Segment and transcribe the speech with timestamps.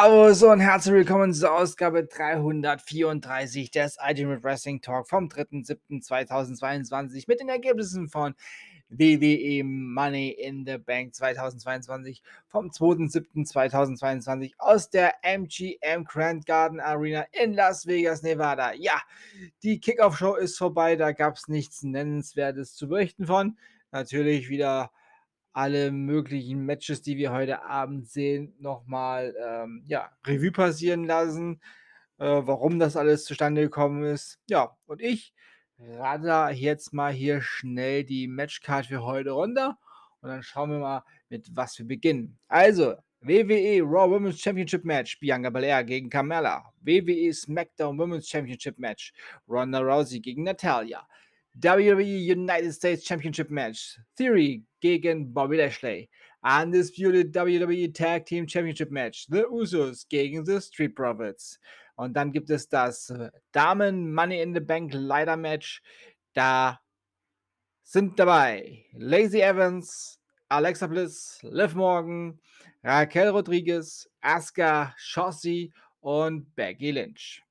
[0.00, 7.48] Servus und herzlich willkommen zur Ausgabe 334 des Ultimate Wrestling Talk vom 3.7.2022 mit den
[7.48, 8.36] Ergebnissen von
[8.90, 17.54] WWE Money in the Bank 2022 vom 2.7.2022 aus der MGM Grand Garden Arena in
[17.54, 18.74] Las Vegas, Nevada.
[18.74, 19.02] Ja,
[19.64, 23.58] die Kickoff-Show ist vorbei, da gab es nichts Nennenswertes zu berichten von.
[23.90, 24.92] Natürlich wieder
[25.52, 31.60] alle möglichen Matches, die wir heute Abend sehen, nochmal ähm, ja, Revue passieren lassen,
[32.18, 34.38] äh, warum das alles zustande gekommen ist.
[34.48, 35.32] Ja, und ich
[35.78, 39.78] radar jetzt mal hier schnell die Matchcard für heute runter
[40.20, 42.38] und dann schauen wir mal, mit was wir beginnen.
[42.48, 46.64] Also, WWE Raw Women's Championship Match, Bianca Belair gegen Carmella.
[46.82, 49.12] WWE SmackDown Women's Championship Match,
[49.48, 51.06] Ronda Rousey gegen Natalia.
[51.60, 56.08] WWE United States Championship Match, Theory gegen Bobby Lashley.
[56.42, 61.58] Undisputed WWE Tag Team Championship Match, The Usos gegen The Street Profits.
[61.96, 63.12] Und dann gibt es das
[63.50, 65.82] Damen Money in the Bank Leiter Match.
[66.32, 66.78] Da
[67.82, 72.38] sind dabei Lacey Evans, Alexa Bliss, Liv Morgan,
[72.84, 77.42] Raquel Rodriguez, Asuka, Shotzi und Becky Lynch.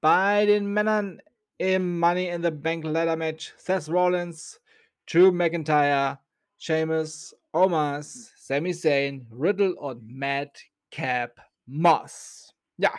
[0.00, 1.20] Bei den Männern
[1.58, 4.60] im Money in the Bank Ladder Match Seth Rollins,
[5.06, 6.18] Drew McIntyre,
[6.58, 12.54] Sheamus, Omas, Sami Zayn, Riddle und Madcap Moss.
[12.76, 12.92] Ja.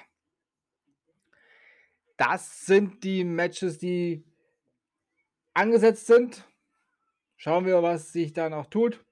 [2.17, 4.23] Das sind die Matches, die
[5.53, 6.44] angesetzt sind.
[7.35, 9.03] Schauen wir, was sich da noch tut.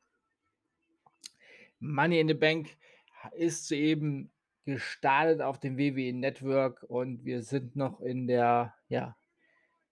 [1.79, 2.75] Money in the Bank
[3.33, 4.31] ist soeben
[4.66, 9.16] gestartet auf dem WWE Network und wir sind noch in der ja,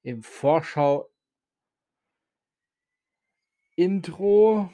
[0.03, 1.09] im Vorschau
[3.75, 4.69] Intro.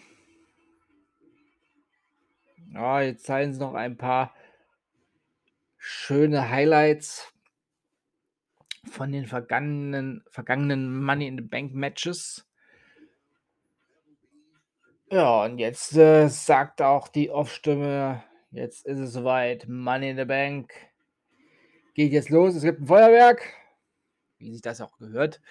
[2.73, 4.35] Ja, jetzt zeigen sie noch ein paar
[5.77, 7.33] schöne Highlights
[8.91, 12.45] von den vergangenen, vergangenen Money in the Bank Matches.
[15.11, 20.25] Ja, und jetzt äh, sagt auch die Off-Stimme, jetzt ist es soweit, Money in the
[20.25, 20.71] Bank
[21.95, 23.41] geht jetzt los, es gibt ein Feuerwerk
[24.39, 25.41] wie sich das auch gehört.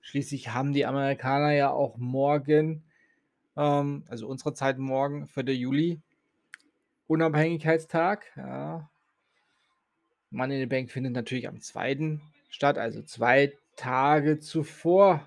[0.00, 2.82] Schließlich haben die Amerikaner ja auch morgen,
[3.56, 5.54] ähm, also unsere Zeit morgen, 4.
[5.54, 6.00] Juli,
[7.06, 8.26] Unabhängigkeitstag.
[8.36, 8.88] Ja.
[10.30, 12.20] Money in the Bank findet natürlich am 2.
[12.50, 15.26] statt, also zwei Tage zuvor.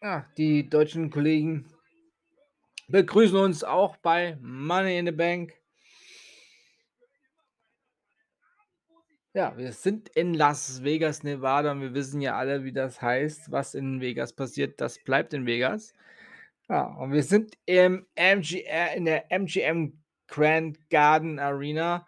[0.00, 1.66] Ja, die deutschen Kollegen
[2.88, 5.54] begrüßen uns auch bei Money in the Bank.
[9.36, 13.50] Ja, wir sind in Las Vegas, Nevada und wir wissen ja alle, wie das heißt.
[13.50, 15.92] Was in Vegas passiert, das bleibt in Vegas.
[16.68, 22.06] Ja, und wir sind im MGR, in der MGM Grand Garden Arena.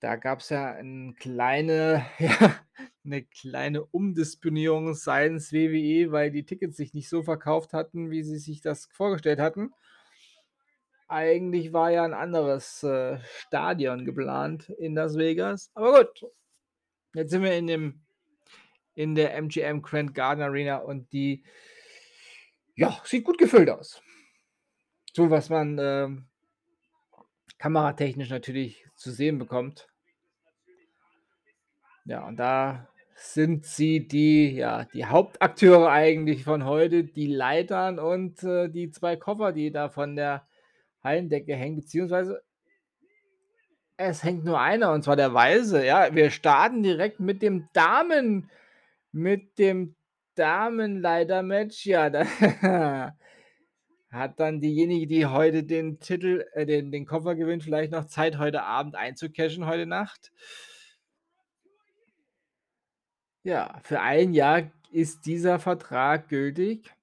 [0.00, 2.54] Da gab es ja eine kleine, ja,
[3.02, 8.38] eine kleine Umdisponierung seitens WWE, weil die Tickets sich nicht so verkauft hatten, wie sie
[8.38, 9.70] sich das vorgestellt hatten.
[11.08, 15.70] Eigentlich war ja ein anderes äh, Stadion geplant in Las Vegas.
[15.74, 16.26] Aber gut,
[17.14, 18.00] Jetzt sind wir in dem
[18.94, 21.44] in der MGM Grand Garden Arena und die
[22.74, 24.02] ja, sieht gut gefüllt aus.
[25.12, 26.08] So was man äh,
[27.58, 29.88] kameratechnisch natürlich zu sehen bekommt.
[32.04, 38.42] Ja, und da sind sie die, ja, die Hauptakteure eigentlich von heute, die Leitern und
[38.42, 40.48] äh, die zwei Koffer, die da von der
[41.04, 42.42] Hallendecke hängen, beziehungsweise
[44.02, 45.84] es hängt nur einer, und zwar der Weise.
[45.84, 48.50] Ja, wir starten direkt mit dem Damen,
[49.12, 49.94] mit dem
[50.34, 51.86] Damenleiter-Match.
[51.86, 52.24] Ja, da
[54.10, 58.38] hat dann diejenige, die heute den Titel, äh, den, den Koffer gewinnt, vielleicht noch Zeit,
[58.38, 60.32] heute Abend einzucashen, heute Nacht.
[63.44, 66.94] Ja, für ein Jahr ist dieser Vertrag gültig.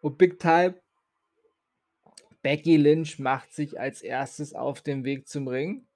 [0.00, 0.74] Und Big Time
[2.42, 5.86] Becky Lynch macht sich als erstes auf den Weg zum Ring.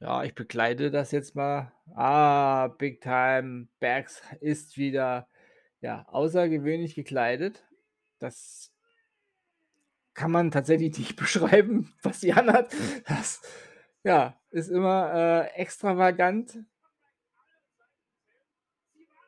[0.00, 1.72] Ja, ich begleite das jetzt mal.
[1.94, 5.28] Ah, Big Time Bags ist wieder
[5.80, 7.64] ja, außergewöhnlich gekleidet.
[8.18, 8.72] Das
[10.14, 12.74] kann man tatsächlich nicht beschreiben, was sie anhat.
[13.06, 13.40] Das
[14.02, 16.58] ja, ist immer äh, extravagant.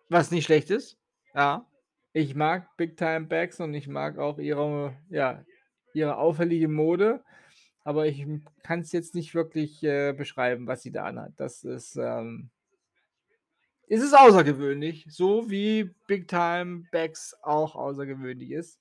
[0.08, 0.98] Was nicht schlecht ist.
[1.34, 1.66] Ja
[2.18, 5.44] ich mag Big Time Bags und ich mag auch ihre, ja,
[5.94, 7.22] ihre auffällige Mode,
[7.84, 8.26] aber ich
[8.64, 11.34] kann es jetzt nicht wirklich äh, beschreiben, was sie da anhat.
[11.36, 12.50] Das ist, ähm,
[13.86, 18.80] ist es außergewöhnlich, so wie Big Time Bags auch außergewöhnlich ist.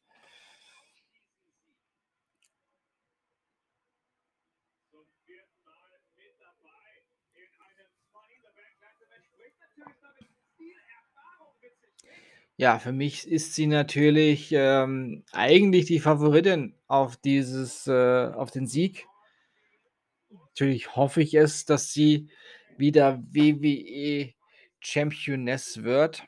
[12.57, 18.65] Ja, für mich ist sie natürlich, ähm, eigentlich die Favoritin auf dieses äh, auf den
[18.65, 19.05] Sieg.
[20.31, 22.29] Natürlich hoffe ich es, dass sie
[22.77, 24.33] wieder WWE
[24.79, 26.23] Championess wird.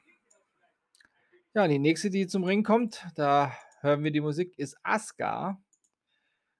[1.55, 5.59] Ja, die nächste, die zum Ring kommt, da hören wir die Musik, ist Asuka.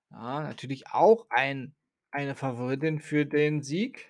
[0.10, 1.76] Ja, natürlich auch ein
[2.12, 4.09] eine Favoritin für den Sieg.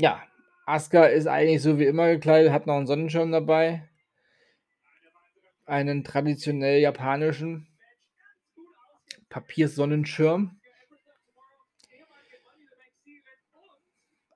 [0.00, 0.22] Ja,
[0.64, 3.86] Asuka ist eigentlich so wie immer gekleidet, hat noch 'n Sonnenschirm dabei.
[5.66, 7.68] Einen traditionell japanischen
[9.28, 10.58] Papiersonnenschirm.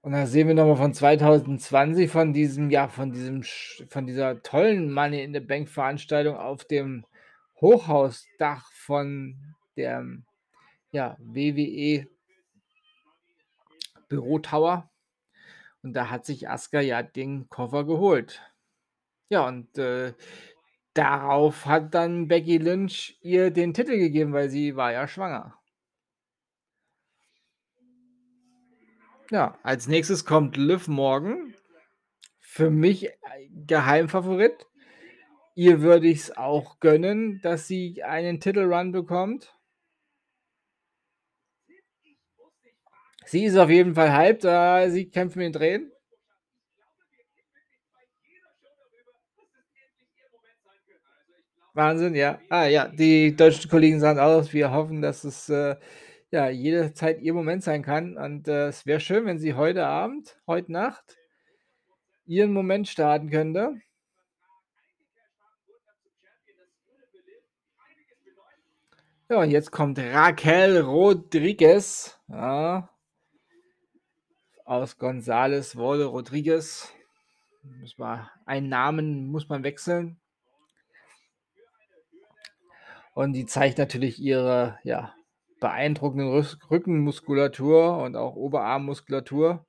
[0.02, 3.42] Und da sehen wir noch mal von 2020 von diesem ja, von diesem
[3.88, 7.06] von dieser tollen Money in the Bank Veranstaltung auf dem
[7.58, 10.26] Hochhausdach von dem,
[10.92, 12.06] ja, WWE
[14.10, 14.90] Bürotower.
[15.84, 18.40] Und da hat sich Asuka ja den Koffer geholt.
[19.28, 20.14] Ja, und, äh,
[20.94, 25.58] darauf hat dann Becky Lynch ihr den Titel gegeben, weil sie war ja schwanger.
[29.30, 31.54] Ja, als Nächstes kommt Liv Morgan.
[32.40, 33.10] Für mich
[33.66, 34.66] Geheimfavorit.
[35.54, 39.53] Ihr würde ich's auch gönnen, dass sie einen Titelrun bekommt.
[43.26, 45.92] Sie ist auf jeden Fall hyped, äh, sie kämpft mit den Tränen.
[51.74, 52.38] Wahnsinn, ja.
[52.48, 55.76] Ah ja, die deutschen Kollegen sagen auch: „Wir hoffen, dass es, äh,
[56.30, 60.36] ja, jederzeit ihr Moment sein kann.“ Und, äh, es wäre schön, wenn sie heute Abend
[60.46, 61.16] heute Nacht
[62.26, 63.76] ihren Moment starten könnte.
[69.30, 72.93] Ja, und jetzt kommt Raquel Rodriguez, ja.
[74.64, 76.90] Aus Gonzales wurde Rodriguez.
[77.62, 80.18] Muss man einen Namen muss man wechseln.
[83.12, 85.14] Und die zeigt natürlich ihre, ja,
[85.60, 89.66] beeindruckende Rückenmuskulatur und auch Oberarmmuskulatur.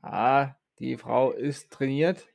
[0.00, 2.28] Ah, die Frau ist trainiert.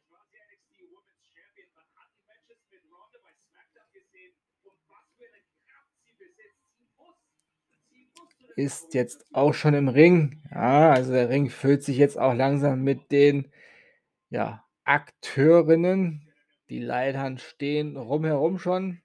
[8.56, 10.44] Ist jetzt auch schon im Ring.
[10.52, 13.52] Ja, also der Ring füllt sich jetzt auch langsam mit den,
[14.30, 16.32] ja, Akteurinnen.
[16.70, 19.02] Die Leitern stehen rumherum schon.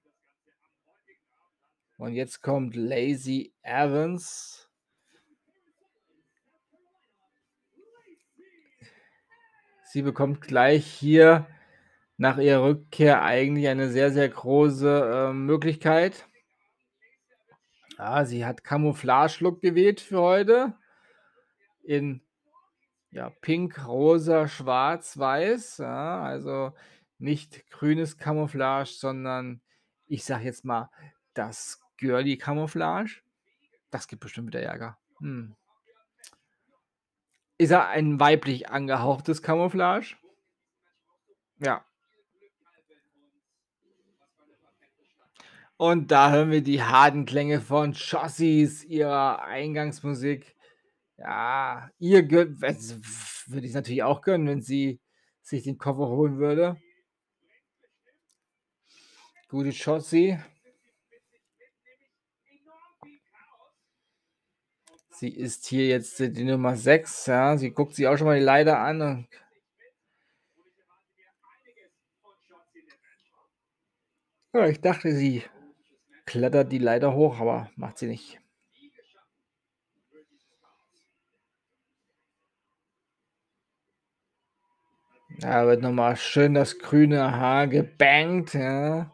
[1.99, 4.69] Und jetzt kommt Lacey Evans.
[9.85, 11.47] Sie bekommt gleich hier
[12.19, 16.28] nach ihrer Rückkehr eigentlich eine sehr, sehr große, ähm, Möglichkeit.
[17.99, 20.75] Ja, sie hat Camouflage-Look gewählt für heute.
[21.83, 22.23] In,
[23.11, 26.73] ja, pink, rosa, schwarz, weiß, ja, also
[27.19, 29.61] nicht grünes Camouflage, sondern
[30.07, 30.91] ich sage jetzt mal,
[31.35, 33.23] das Girly Camouflage.
[33.91, 34.99] Das gibt bestimmt wieder Ärger.
[35.19, 35.57] Hm.
[37.57, 40.17] Ich sage ein weiblich angehauchtes Camouflage.
[41.59, 41.85] Ja.
[45.79, 50.57] Und da hören wir die harten Klänge von Shotzi's, ihrer Eingangsmusik.
[51.17, 55.01] Ja, ihr würde ich's natürlich auch gönnen, wenn sie
[55.41, 56.83] sich den Koffer holen würde.
[59.49, 60.37] Gute Shotzi.
[65.11, 67.57] Sie ist hier jetzt die Nummer 6, ja.
[67.57, 69.29] Sie guckt sich auch schon mal die Leiter an und
[74.71, 75.45] ich dachte, sie
[76.29, 78.39] klettert die Leiter hoch, aber macht sie nicht.
[85.41, 89.11] Da wird noch mal schön das grüne Haar gebangt, ja.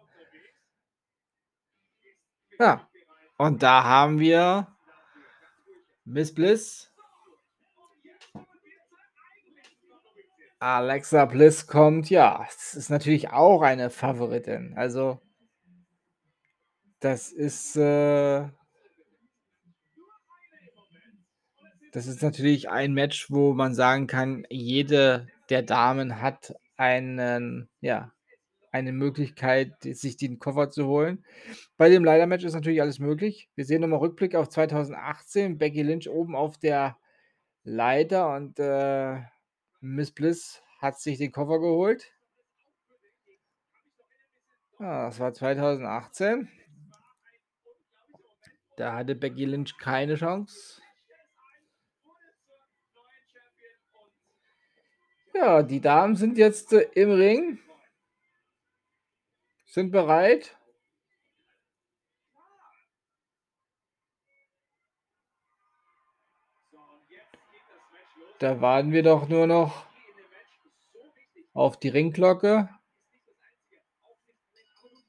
[2.58, 2.88] Ja,
[3.36, 4.66] und da haben wir
[6.04, 6.90] Miss Bliss.
[10.58, 14.74] Alexa Bliss kommt, ja, es ist natürlich auch eine Favoritin.
[14.76, 15.20] Also
[17.04, 18.48] das ist, äh
[21.92, 28.12] das ist natürlich ein Match, wo man sagen kann, jede der Damen hat einen ja,
[28.72, 31.24] eine Möglichkeit, sich den Koffer zu holen.
[31.76, 33.50] Bei dem Leitermatch ist natürlich alles möglich.
[33.54, 36.96] Wir sehen noch mal Rückblick auf 2018, Becky Lynch oben auf der
[37.64, 39.20] Leiter und, äh,
[39.80, 42.12] Miss Bliss hat sich den Koffer geholt.
[44.80, 46.48] Ja, das war 2018.
[48.76, 50.80] Da hatte Becky Lynch keine Chance.
[55.34, 57.58] Ja, die Damen sind jetzt äh, im Ring.
[59.66, 60.56] Sind bereit.
[68.38, 69.86] Da warten wir doch nur noch
[71.52, 72.68] auf die Ringglocke.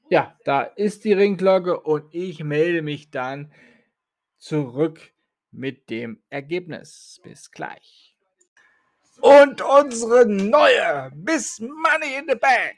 [0.08, 3.52] Ja, da ist die Ringglocke und ich melde mich dann
[4.38, 5.12] zurück
[5.50, 7.20] mit dem Ergebnis.
[7.24, 8.16] Bis gleich.
[9.20, 12.76] Und unsere neue Miss Money in the Bank,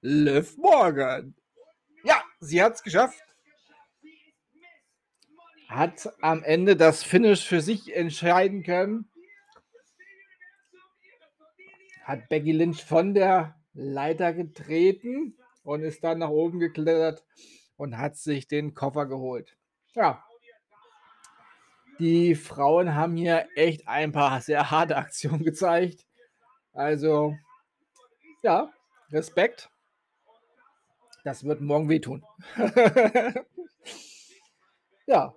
[0.00, 1.36] Liv Morgan.
[2.02, 3.22] Ja, sie hat es geschafft.
[5.68, 9.08] Hat am Ende das Finish für sich entscheiden können.
[12.02, 15.36] Hat Becky Lynch von der Leiter getreten
[15.70, 17.24] und ist dann nach oben geklettert
[17.76, 19.56] und hat sich den Koffer geholt.
[19.94, 20.24] Ja.
[22.00, 26.04] Die Frauen haben hier echt ein paar sehr harte Aktionen gezeigt.
[26.72, 27.36] Also,
[28.42, 28.72] ja,
[29.12, 29.70] Respekt.
[31.22, 32.24] Das wird morgen wehtun.
[35.06, 35.32] ja.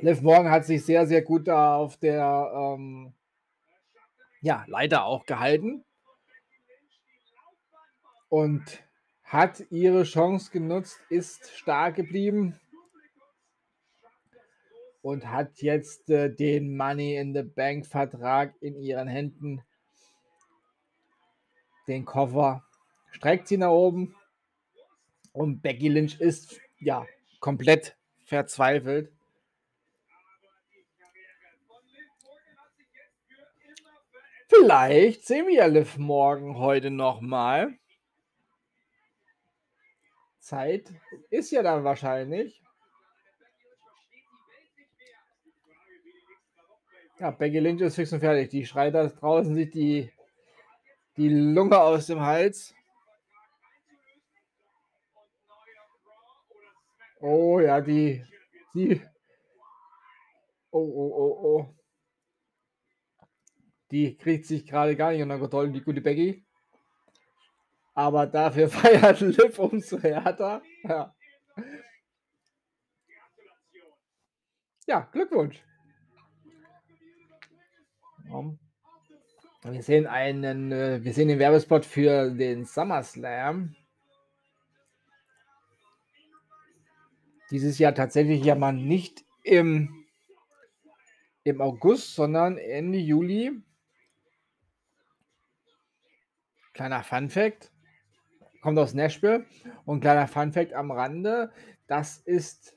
[0.00, 3.14] Liv Morgan hat sich sehr, sehr gut da auf der ähm,
[4.42, 5.86] ja, Leiter auch gehalten
[8.28, 8.82] und
[9.24, 12.58] hat ihre Chance genutzt, ist stark geblieben
[15.02, 19.62] und hat jetzt äh, den Money in the Bank Vertrag in ihren Händen.
[21.86, 22.64] Den Koffer
[23.10, 24.14] streckt sie nach oben
[25.32, 27.06] und Becky Lynch ist ja
[27.40, 29.12] komplett verzweifelt.
[34.48, 37.78] Vielleicht sehen wir Liv morgen heute nochmal.
[40.48, 40.90] Zeit
[41.28, 42.62] ist ja dann wahrscheinlich.
[47.18, 48.48] Ja, Becky Lynch ist fix und fertig.
[48.48, 50.10] Die schreit da draußen sich die,
[51.16, 52.74] die Lunge aus dem Hals.
[57.20, 58.24] Oh ja, die,
[58.72, 59.02] die.
[60.70, 61.74] Oh, oh, oh, oh.
[63.90, 66.47] Die kriegt sich gerade gar nicht unter Kontrolle, die gute Becky.
[67.98, 70.62] Aber dafür feiert Liv umso härter.
[70.84, 71.12] Ja.
[74.86, 75.60] ja, Glückwunsch.
[79.64, 83.74] Wir sehen einen, äh, wir sehen den Werbespot für den SummerSlam.
[87.50, 90.06] Dieses Jahr tatsächlich ja mal nicht im,
[91.42, 93.60] im August, sondern Ende Juli.
[96.74, 97.72] Kleiner Fun Fact.
[98.60, 99.46] Kommt aus Nashville.
[99.84, 101.52] Und kleiner Fun Fact am Rande.
[101.86, 102.76] Das ist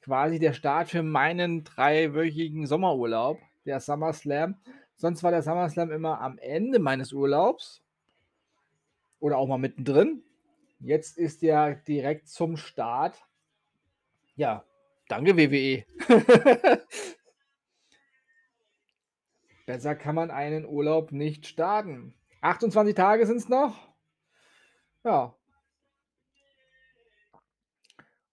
[0.00, 4.56] quasi der Start für meinen dreiwöchigen Sommerurlaub, der SummerSlam.
[4.96, 7.82] Sonst war der SummerSlam immer am Ende meines Urlaubs.
[9.18, 10.22] Oder auch mal mittendrin.
[10.78, 13.22] Jetzt ist der direkt zum Start.
[14.34, 14.64] Ja,
[15.08, 15.84] danke WWE.
[19.66, 22.14] Besser kann man einen Urlaub nicht starten.
[22.40, 23.89] 28 Tage sind es noch.
[25.04, 25.34] Ja.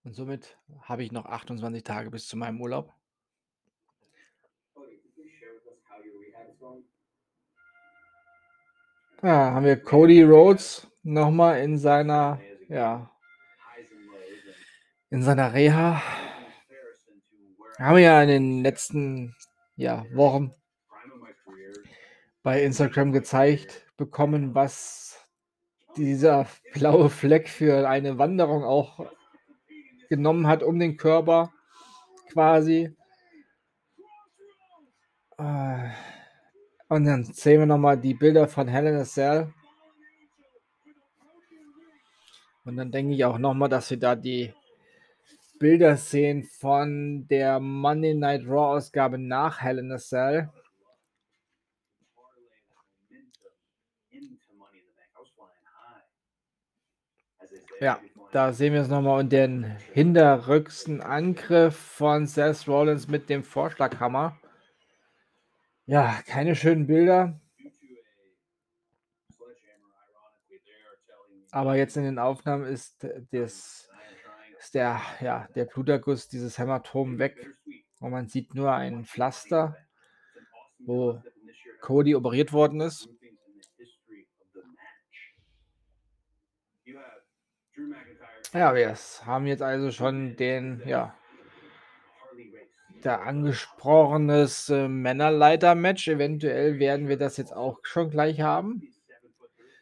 [0.03, 2.93] Und somit habe ich noch 28 Tage bis zu meinem Urlaub.
[9.23, 13.09] Ja, haben wir Cody Rhodes nochmal in seiner, ja,
[15.09, 16.01] in seiner Reha.
[17.79, 19.35] Haben wir ja in den letzten
[19.75, 20.53] ja, Wochen
[22.43, 25.06] bei Instagram gezeigt bekommen, was
[25.97, 29.05] dieser blaue Fleck für eine Wanderung auch
[30.09, 31.51] genommen hat um den Körper
[32.31, 32.95] quasi.
[35.37, 35.89] Äh,
[36.89, 39.53] und dann sehen wir nochmal die Bilder von Helen Cell.
[42.63, 44.53] Und dann denke ich auch nochmal, dass wir da die
[45.59, 50.49] Bilder sehen von der Monday Night Raw Ausgabe nach Hell in a Cell.
[57.79, 57.99] Ja,
[58.31, 64.39] da sehen wir es nochmal und den hinterrücksten Angriff von Seth Rollins mit dem Vorschlaghammer.
[65.85, 67.39] Ja, keine schönen Bilder.
[71.51, 73.89] Aber jetzt in den Aufnahmen ist, das,
[74.59, 77.35] ist der, ja, der Bluterguss, dieses Hämatom weg.
[77.99, 79.77] Und man sieht nur ein Pflaster,
[80.79, 81.21] wo
[81.81, 83.07] Cody operiert worden ist.
[88.53, 91.13] Ja, wir haben jetzt also schon den, ja,
[93.01, 96.07] da angesprochenes, äh, Männerleiter-Match.
[96.07, 98.81] Eventuell werden wir das jetzt auch schon gleich haben.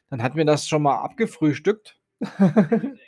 [0.10, 2.00] Dann hatten wir das schon mal abgefrühstückt.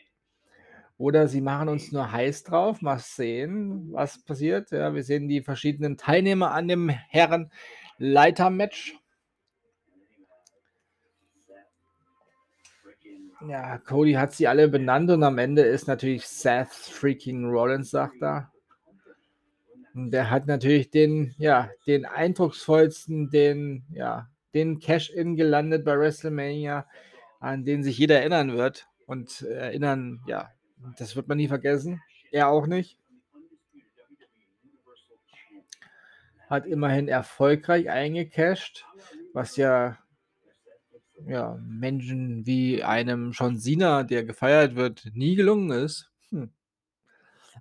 [0.97, 2.81] Oder sie machen uns nur heiß drauf.
[2.81, 4.71] Mal sehen, was passiert.
[4.71, 8.95] Ja, wir sehen die verschiedenen Teilnehmer an dem Herrenleiter-Match.
[13.45, 18.21] Ja, Cody hat sie alle benannt und am Ende ist natürlich Seth freaking Rollins, sagt
[18.21, 18.51] er.
[19.93, 26.87] Und der hat natürlich den, ja, den eindrucksvollsten, den, ja, den Cash-In gelandet bei WrestleMania,
[27.39, 28.87] an den sich jeder erinnern wird.
[29.05, 30.51] Und erinnern, ja,
[30.97, 32.01] das wird man nie vergessen.
[32.31, 32.99] Er auch nicht.
[36.49, 38.85] Hat immerhin erfolgreich eingecasht,
[39.33, 39.97] was ja
[41.25, 46.11] ja, Menschen wie einem John Cena, der gefeiert wird, nie gelungen ist.
[46.29, 46.51] Hm.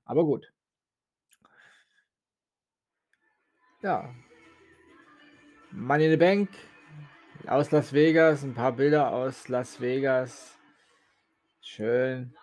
[0.04, 0.52] Aber gut.
[3.82, 4.14] Ja.
[5.70, 6.48] Money in the Bank
[7.46, 10.58] aus Las Vegas, ein paar Bilder aus Las Vegas.
[11.60, 12.34] Schön.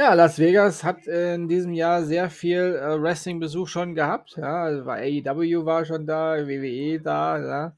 [0.00, 4.36] Ja, Las Vegas hat in diesem Jahr sehr viel äh, Wrestling-Besuch schon gehabt.
[4.36, 7.38] Ja, also war AEW war schon da, WWE da.
[7.40, 7.76] Ja,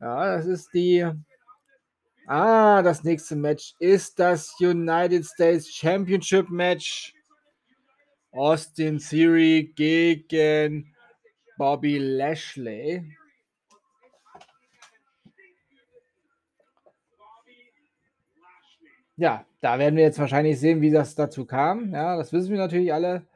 [0.00, 1.08] ja das ist die.
[2.26, 7.14] Ah, das nächste Match ist das United States Championship Match.
[8.32, 10.92] Austin Theory gegen
[11.58, 13.04] Bobby Lashley.
[19.18, 21.92] Ja, da werden wir jetzt wahrscheinlich sehen, wie das dazu kam.
[21.92, 23.26] Ja, das wissen wir natürlich alle.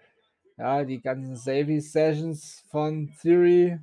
[0.57, 3.81] Ja, die ganzen Savvy Sessions von Theory.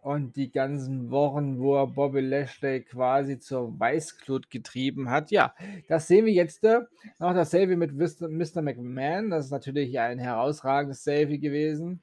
[0.00, 5.32] Und die ganzen Wochen, wo er Bobby Lashley quasi zur Weißglut getrieben hat.
[5.32, 5.56] Ja,
[5.88, 6.62] das sehen wir jetzt.
[6.62, 6.82] Äh,
[7.18, 8.62] noch das Savvy mit Mr.
[8.62, 9.30] McMahon.
[9.30, 12.00] Das ist natürlich ein herausragendes Savvy gewesen.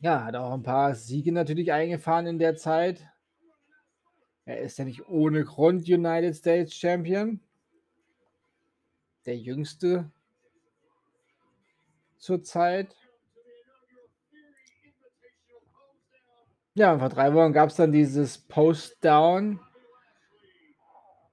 [0.00, 3.08] Ja, hat auch ein paar Siege natürlich eingefahren in der Zeit.
[4.44, 7.40] Er ist ja nicht ohne Grund United States Champion.
[9.24, 10.10] Der jüngste
[12.18, 12.96] zurzeit.
[16.74, 19.60] Ja, vor drei Wochen gab es dann dieses Post-Down.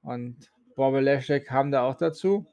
[0.01, 2.45] Und Bobby Lashley kam da auch dazu.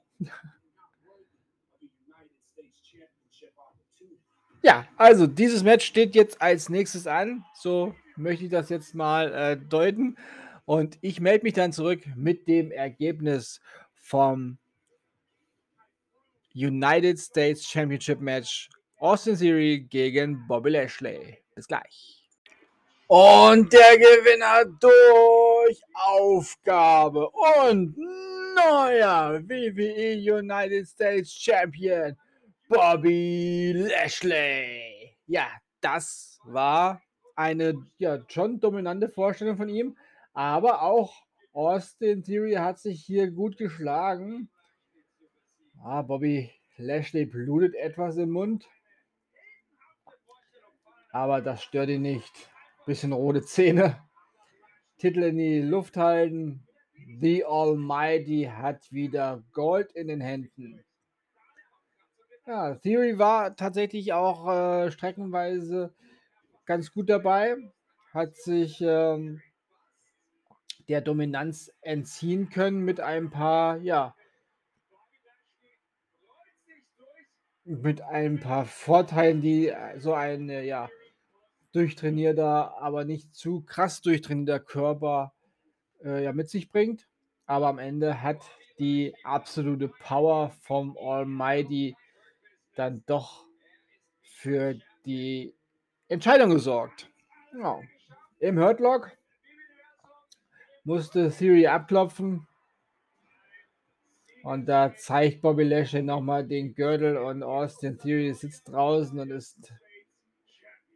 [4.62, 7.44] ja, also dieses Match steht jetzt als nächstes an.
[7.54, 10.16] So möchte ich das jetzt mal äh, deuten.
[10.66, 13.60] Und ich melde mich dann zurück mit dem Ergebnis
[13.94, 14.58] vom
[16.54, 21.38] United States Championship Match Austin Theory gegen Bobby Lashley.
[21.54, 22.24] Bis gleich.
[23.06, 27.96] Und der Gewinner durch Aufgabe und
[28.56, 32.16] neuer WWE United States Champion
[32.68, 35.16] Bobby Lashley.
[35.28, 35.46] Ja,
[35.80, 37.00] das war
[37.36, 39.96] eine ja, schon dominante Vorstellung von ihm.
[40.36, 41.22] Aber auch
[41.54, 44.50] Austin Theory hat sich hier gut geschlagen.
[45.82, 48.68] Ah, Bobby Lashley blutet etwas im Mund.
[51.10, 52.50] Aber das stört ihn nicht.
[52.84, 53.98] Bisschen rote Zähne.
[54.98, 56.66] Titel in die Luft halten.
[57.18, 60.84] The Almighty hat wieder Gold in den Händen.
[62.46, 65.94] Ja, Theory war tatsächlich auch äh, streckenweise
[66.66, 67.56] ganz gut dabei.
[68.12, 69.40] Hat sich ähm,
[70.88, 74.14] der Dominanz entziehen können mit ein paar, ja,
[77.64, 80.88] mit ein paar Vorteilen, die äh, so ein, äh, ja,
[81.72, 85.34] durchtrainierter, aber nicht zu krass durchtrainierter Körper
[86.04, 87.08] äh, ja, mit sich bringt.
[87.46, 88.42] Aber am Ende hat
[88.78, 91.96] die absolute Power vom Almighty
[92.74, 93.44] dann doch
[94.22, 95.54] für die
[96.08, 97.10] Entscheidung gesorgt.
[97.58, 97.80] Ja.
[98.38, 99.10] Im Hurtlock
[100.86, 102.46] musste Theory abklopfen.
[104.44, 109.72] Und da zeigt Bobby Lashley nochmal den Gürtel und Austin Theory sitzt draußen und ist.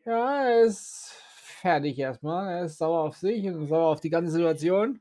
[0.07, 1.13] Ja, er ist
[1.61, 2.53] fertig erstmal.
[2.59, 5.01] Er ist sauer auf sich und sauer auf die ganze Situation.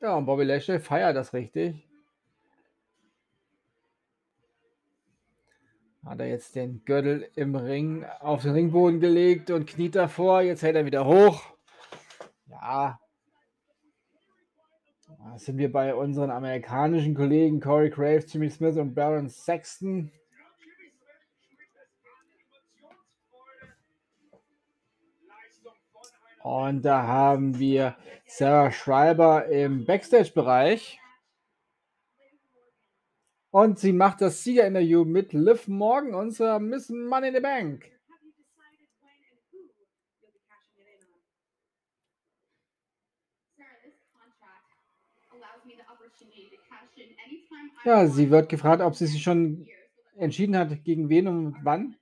[0.00, 1.87] Ja, und Bobby Lashley feiert das richtig.
[6.08, 10.40] Hat er jetzt den Gürtel im Ring auf den Ringboden gelegt und kniet davor.
[10.40, 11.42] Jetzt hält er wieder hoch.
[12.46, 12.98] Ja.
[15.06, 20.10] Da sind wir bei unseren amerikanischen Kollegen Corey Graves, Jimmy Smith und Baron Sexton.
[26.42, 30.98] Und da haben wir Sarah Schreiber im Backstage-Bereich.
[33.60, 37.90] Und sie macht das Siegerinterview mit Liv Morgan, unserer Miss Money in the Bank.
[47.84, 49.66] Ja, sie wird gefragt, ob sie sich schon
[50.14, 51.96] entschieden hat, gegen wen und wann.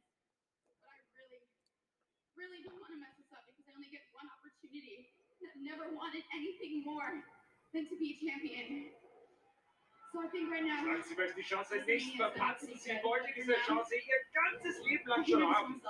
[11.09, 12.69] Sie möchte die Chance nicht verpassen.
[12.79, 15.83] Sie wollte diese Chance ihr ganzes Leben lang schon haben.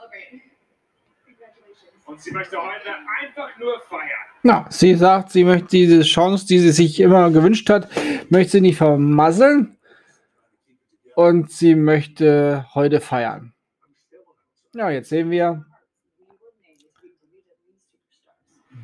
[2.06, 4.26] Und sie möchte heute einfach nur feiern.
[4.42, 7.88] Na, sie sagt, sie möchte diese Chance, die sie sich immer gewünscht hat,
[8.30, 9.76] möchte sie nicht vermasseln.
[11.14, 13.54] Und sie möchte heute feiern.
[14.74, 15.64] Ja, jetzt sehen wir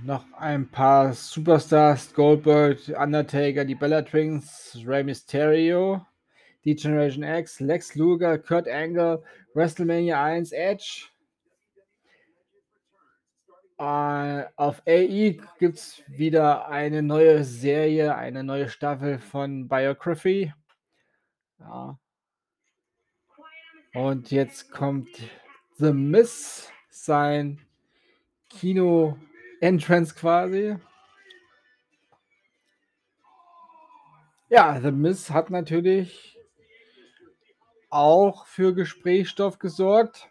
[0.05, 6.05] noch ein paar Superstars, Goldberg, Undertaker, die Bella Twins, Rey Mysterio,
[6.65, 9.23] die Generation X, Lex Luger, Kurt Angle,
[9.55, 11.09] WrestleMania 1, Edge.
[13.79, 20.53] Äh, auf AI gibt es wieder eine neue Serie, eine neue Staffel von Biography.
[21.59, 21.99] Ja.
[23.95, 25.09] Und jetzt kommt
[25.77, 27.61] The Miss, sein
[29.63, 30.77] Kino-Entrance quasi.
[34.49, 36.37] Ja, The Miss hat natürlich
[37.89, 40.29] auch für Gesprächsstoff gesorgt.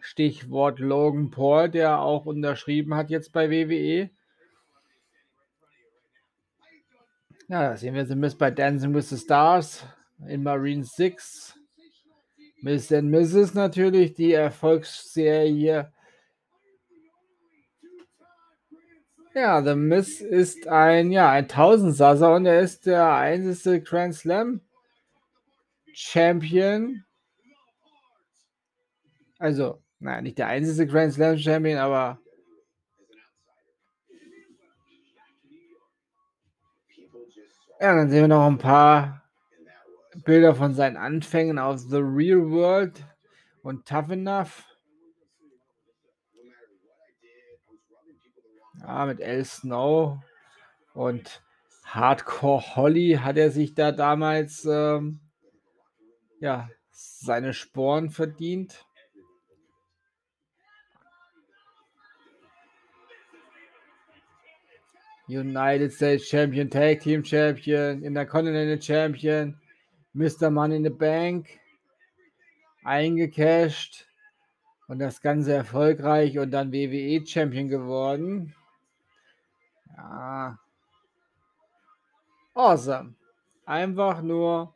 [0.00, 4.10] Stichwort Logan Paul, der auch unterschrieben hat jetzt bei WWE.
[7.48, 9.84] Ja, da sehen wir The Miss bei Dancing with the Stars
[10.26, 11.56] in Marine 6.
[12.62, 13.54] Miss and Mrs.
[13.54, 15.92] natürlich, die Erfolgsserie.
[19.32, 24.60] Ja, The Miss ist ein, ja, ein Tausendsasser und er ist der einzige Grand Slam
[25.92, 27.04] Champion.
[29.38, 32.18] Also, naja, nicht der einzige Grand Slam Champion, aber
[37.80, 39.22] ja, dann sehen wir noch ein paar
[40.24, 43.04] Bilder von seinen Anfängen aus The Real World
[43.62, 44.69] und Tough Enough.
[48.80, 50.18] Ja, mit El Snow
[50.94, 51.42] und
[51.84, 55.20] Hardcore Holly hat er sich da damals ähm,
[56.40, 58.84] ja, seine Sporen verdient.
[65.28, 69.56] United States Champion, Tag Team Champion, Intercontinental Champion,
[70.12, 70.50] Mr.
[70.50, 71.60] Money in the Bank,
[72.82, 74.08] eingecashed
[74.88, 78.54] und das Ganze erfolgreich und dann WWE Champion geworden.
[80.00, 80.58] Ja.
[82.54, 83.14] Awesome.
[83.66, 84.74] Einfach nur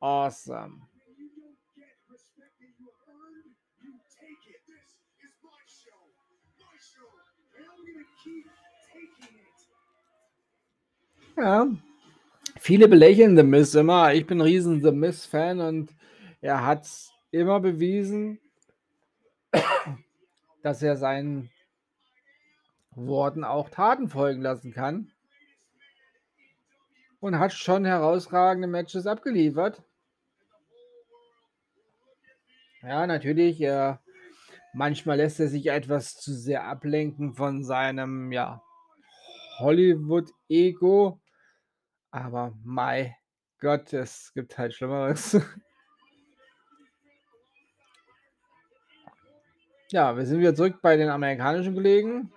[0.00, 0.80] awesome.
[11.36, 11.66] Ja.
[12.60, 14.14] Viele belächeln The Miz immer.
[14.14, 15.90] Ich bin ein riesen The Miz-Fan und
[16.40, 16.88] er hat
[17.30, 18.38] immer bewiesen,
[20.62, 21.50] dass er seinen
[22.96, 25.12] Worten auch Taten folgen lassen kann.
[27.20, 29.82] Und hat schon herausragende Matches abgeliefert.
[32.82, 33.62] Ja, natürlich.
[33.62, 33.96] Äh,
[34.74, 38.62] manchmal lässt er sich etwas zu sehr ablenken von seinem ja,
[39.58, 41.20] Hollywood-Ego.
[42.10, 43.14] Aber mein
[43.58, 45.40] Gott, es gibt halt Schlimmeres.
[49.90, 52.32] Ja, wir sind wieder zurück bei den amerikanischen Kollegen.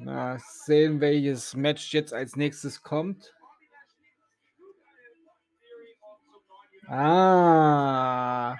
[0.00, 3.34] Mal sehen, welches Match jetzt als nächstes kommt.
[6.86, 8.56] Ah.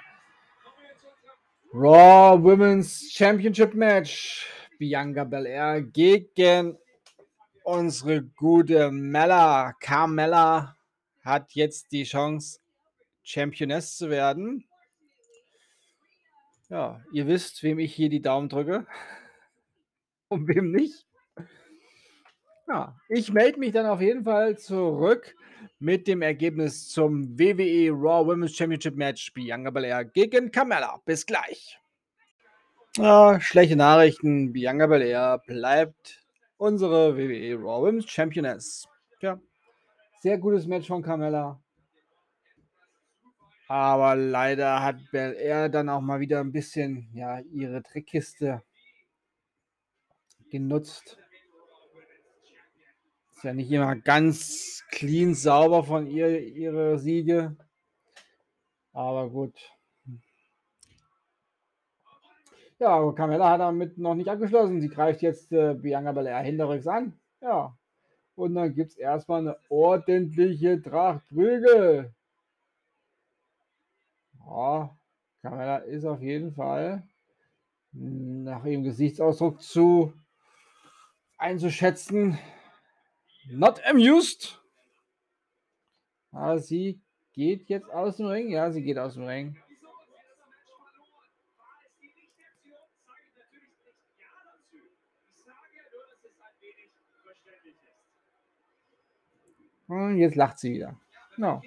[1.72, 4.46] Raw Women's Championship Match.
[4.78, 6.76] Bianca Belair gegen
[7.62, 9.74] unsere gute Mella.
[9.80, 10.76] Carmella
[11.20, 12.60] hat jetzt die Chance,
[13.22, 14.64] Championess zu werden.
[16.68, 18.86] Ja, ihr wisst, wem ich hier die Daumen drücke
[20.28, 21.07] und wem nicht.
[22.68, 25.34] Ja, ich melde mich dann auf jeden Fall zurück
[25.78, 31.00] mit dem Ergebnis zum WWE Raw Women's Championship Match Bianca Belair gegen Carmella.
[31.06, 31.80] Bis gleich.
[32.96, 34.52] Ja, schlechte Nachrichten.
[34.52, 36.22] Bianca Belair bleibt
[36.58, 38.86] unsere WWE Raw Women's Championess.
[39.22, 39.40] Ja,
[40.20, 41.58] sehr gutes Match von Carmella.
[43.68, 48.62] Aber leider hat Belair dann auch mal wieder ein bisschen ja, ihre Trickkiste
[50.50, 51.18] genutzt.
[53.38, 57.56] Ist ja nicht immer ganz clean sauber von ihr, ihre Siege.
[58.92, 59.54] Aber gut.
[62.80, 64.80] Ja, aber Carmella hat damit noch nicht abgeschlossen.
[64.80, 67.16] Sie greift jetzt äh, Bianca Belair hinterrücks an.
[67.40, 67.78] Ja.
[68.34, 72.12] Und dann gibt es erstmal eine ordentliche Tracht Prügel.
[74.44, 74.98] Ja,
[75.42, 77.06] Carmella ist auf jeden Fall
[77.92, 80.12] nach ihrem Gesichtsausdruck zu
[81.36, 82.36] einzuschätzen.
[83.50, 84.60] Not amused.
[86.32, 87.00] Aber sie
[87.32, 88.50] geht jetzt aus dem Ring.
[88.50, 89.56] Ja, sie geht aus dem Ring.
[99.86, 101.00] Und jetzt lacht sie wieder.
[101.38, 101.62] No.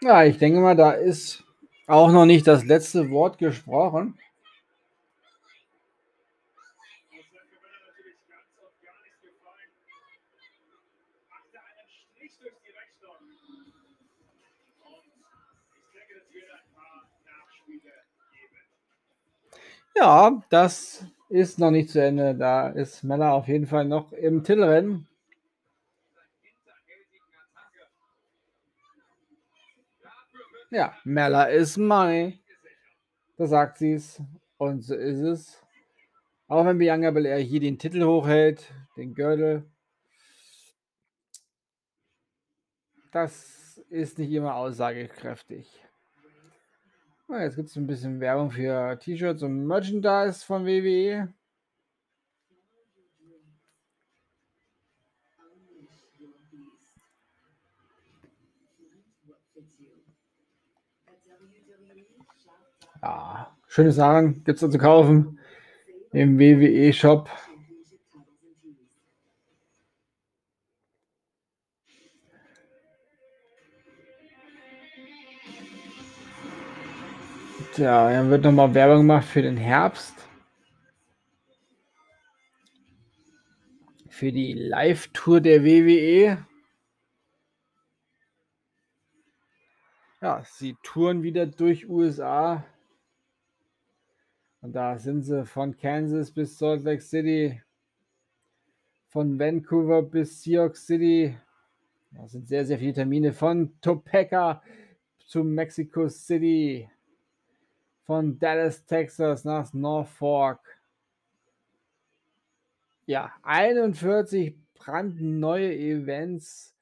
[0.00, 1.44] Ja, ich denke mal, da ist
[1.86, 4.18] auch noch nicht das letzte Wort gesprochen.
[19.94, 22.34] Ja, das ist noch nicht zu Ende.
[22.34, 25.06] Da ist Mella auf jeden Fall noch im Titelrennen.
[30.70, 32.40] Ja, Mella ist money.
[33.36, 34.22] Da sagt sie es.
[34.56, 35.62] Und so ist es.
[36.48, 39.70] Auch wenn Bianca Belair hier den Titel hochhält, den Gürtel.
[43.10, 45.81] Das ist nicht immer aussagekräftig.
[47.40, 51.32] Jetzt gibt es ein bisschen Werbung für T-Shirts und Merchandise von WWE.
[63.02, 65.38] Ja, schöne Sachen gibt es zu kaufen
[66.12, 67.30] im WWE-Shop.
[77.74, 80.14] Tja, dann wird nochmal Werbung gemacht für den Herbst.
[84.10, 86.46] Für die Live-Tour der WWE.
[90.20, 92.62] Ja, sie touren wieder durch USA.
[94.60, 97.62] Und da sind sie von Kansas bis Salt Lake City,
[99.08, 101.38] von Vancouver bis Sioux City.
[102.10, 104.62] Das sind sehr, sehr viele Termine von Topeka
[105.26, 106.86] zu Mexico City
[108.12, 110.60] von Dallas, Texas nach Norfolk.
[113.06, 116.76] Ja, 41 brandneue Events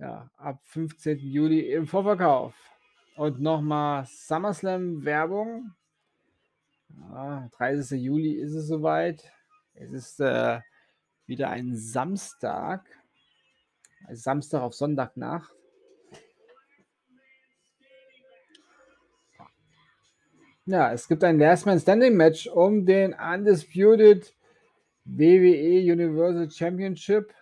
[0.00, 1.20] ja, ab 15.
[1.20, 2.56] Juli im Vorverkauf.
[3.14, 5.76] Und nochmal SummerSlam Werbung.
[6.88, 8.02] Ja, 30.
[8.02, 9.30] Juli ist es soweit.
[9.74, 10.58] Es ist äh,
[11.26, 12.84] wieder ein Samstag.
[14.10, 15.53] Samstag auf Sonntagnacht.
[20.66, 24.34] Ja, es gibt ein Last Man Standing Match um den Undisputed
[25.04, 27.34] WWE Universal Championship.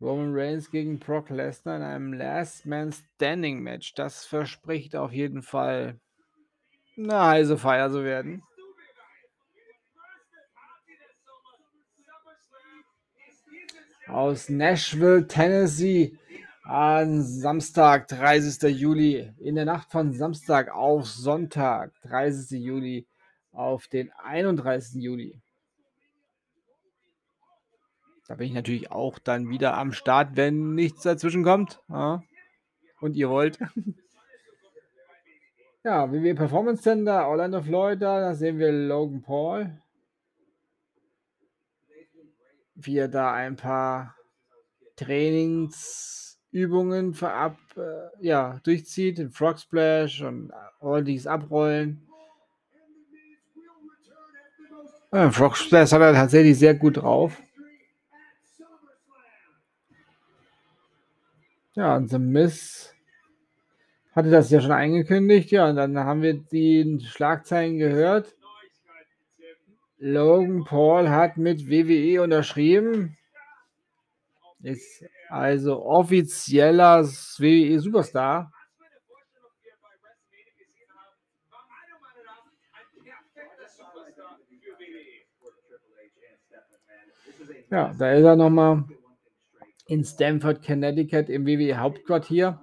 [0.00, 3.94] Roman Reigns gegen Brock Lesnar in einem Last Man Standing Match.
[3.94, 6.00] Das verspricht auf jeden Fall
[6.96, 8.42] eine heiße Feier zu werden.
[14.08, 16.17] Aus Nashville, Tennessee
[16.68, 18.78] an Samstag, 30.
[18.78, 22.60] Juli, in der Nacht von Samstag auf Sonntag, 30.
[22.60, 23.06] Juli,
[23.52, 25.02] auf den 31.
[25.02, 25.40] Juli.
[28.26, 31.80] Da bin ich natürlich auch dann wieder am Start, wenn nichts dazwischen kommt.
[31.88, 32.22] Ja.
[33.00, 33.58] Und ihr wollt.
[35.84, 39.80] ja, WWE Performance Center, Orlando, Florida, da sehen wir Logan Paul.
[42.74, 44.14] Wie er da ein paar
[44.96, 52.06] Trainings Übungen verab, äh, ja, durchzieht, den Frog Splash und ordentliches Abrollen.
[55.12, 57.40] Ja, Frog Splash hat er tatsächlich sehr gut drauf.
[61.74, 62.92] Ja, und The Miss
[64.12, 65.50] hatte das ja schon angekündigt.
[65.52, 68.34] Ja, und dann haben wir die Schlagzeilen gehört.
[69.98, 73.16] Logan Paul hat mit WWE unterschrieben.
[74.60, 78.50] Ist also offizieller WWE Superstar.
[87.70, 88.84] Ja, da ist er nochmal
[89.86, 92.62] in Stamford, Connecticut im WWE Hauptquartier.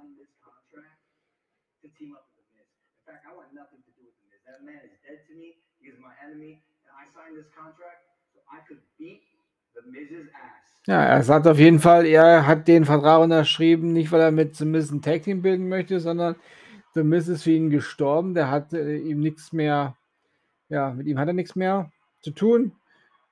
[8.56, 8.60] I
[10.34, 10.64] ass.
[10.88, 14.56] Ja, er sagt auf jeden Fall, er hat den Vertrag unterschrieben, nicht weil er mit
[14.56, 16.36] The Miz ein Tag Team bilden möchte, sondern
[16.93, 18.36] The Miz ist für ihn gestorben.
[18.36, 19.98] Der hat äh, ihm nichts mehr,
[20.69, 22.74] ja, mit ihm hat er nichts mehr zu tun.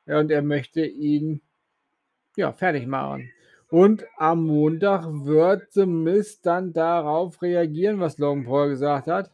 [0.07, 1.41] Ja, und er möchte ihn
[2.37, 3.31] ja, fertig machen.
[3.69, 9.31] Und am Montag wird The Miz dann darauf reagieren, was Logan Paul gesagt hat.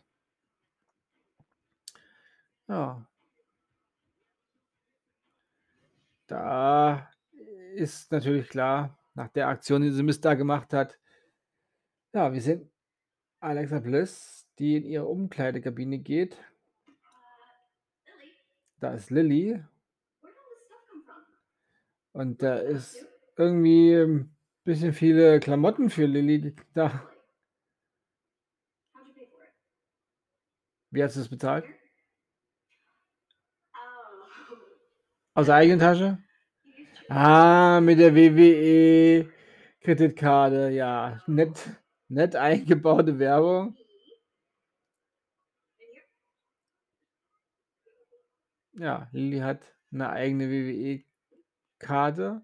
[2.67, 3.05] Ja.
[6.27, 7.08] Da
[7.79, 10.99] ist natürlich klar, nach der Aktion, die The Miz da gemacht hat,
[12.13, 12.69] ja, wir sehen
[13.39, 16.37] Alexa Bliss, die in ihre Umkleidekabine geht.
[18.79, 19.63] Da ist Lilly.
[22.11, 23.05] Und da ist
[23.37, 27.09] irgendwie ein bisschen viele Klamotten für Lilly da.
[30.91, 31.65] Wie hast du es bezahlt?
[35.35, 36.17] Aus der eigenen Tasche?
[37.09, 39.31] Ah, mit der WWE
[39.81, 41.19] Kreditkarte, ja.
[41.27, 41.69] Nett,
[42.07, 43.75] nett eingebaute Werbung.
[48.73, 52.41] Ja, Lilly hat eine eigene WWE-Karte.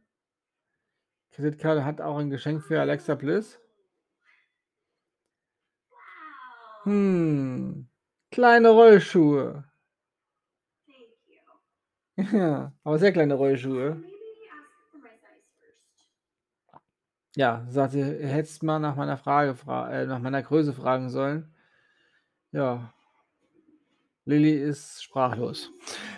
[1.31, 3.59] Kreditkarte hat auch ein Geschenk für Alexa Bliss.
[6.83, 7.87] Hm,
[8.31, 9.65] kleine Rollschuhe.
[12.31, 14.01] Ja, aber sehr kleine Rollschuhe.
[17.35, 21.53] Ja, sagte, hättest mal nach meiner Frage, fra äh, nach meiner Größe fragen sollen.
[22.51, 22.93] Ja,
[24.23, 25.71] Lilly ist sprachlos.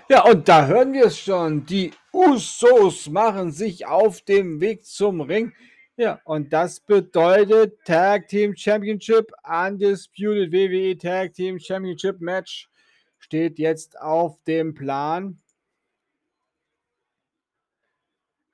[0.10, 1.66] Ja, und da hören wir es schon.
[1.66, 5.54] Die Usos machen sich auf dem Weg zum Ring.
[5.98, 12.70] Ja, und das bedeutet Tag Team Championship, Undisputed WWE Tag Team Championship Match
[13.18, 15.42] steht jetzt auf dem Plan.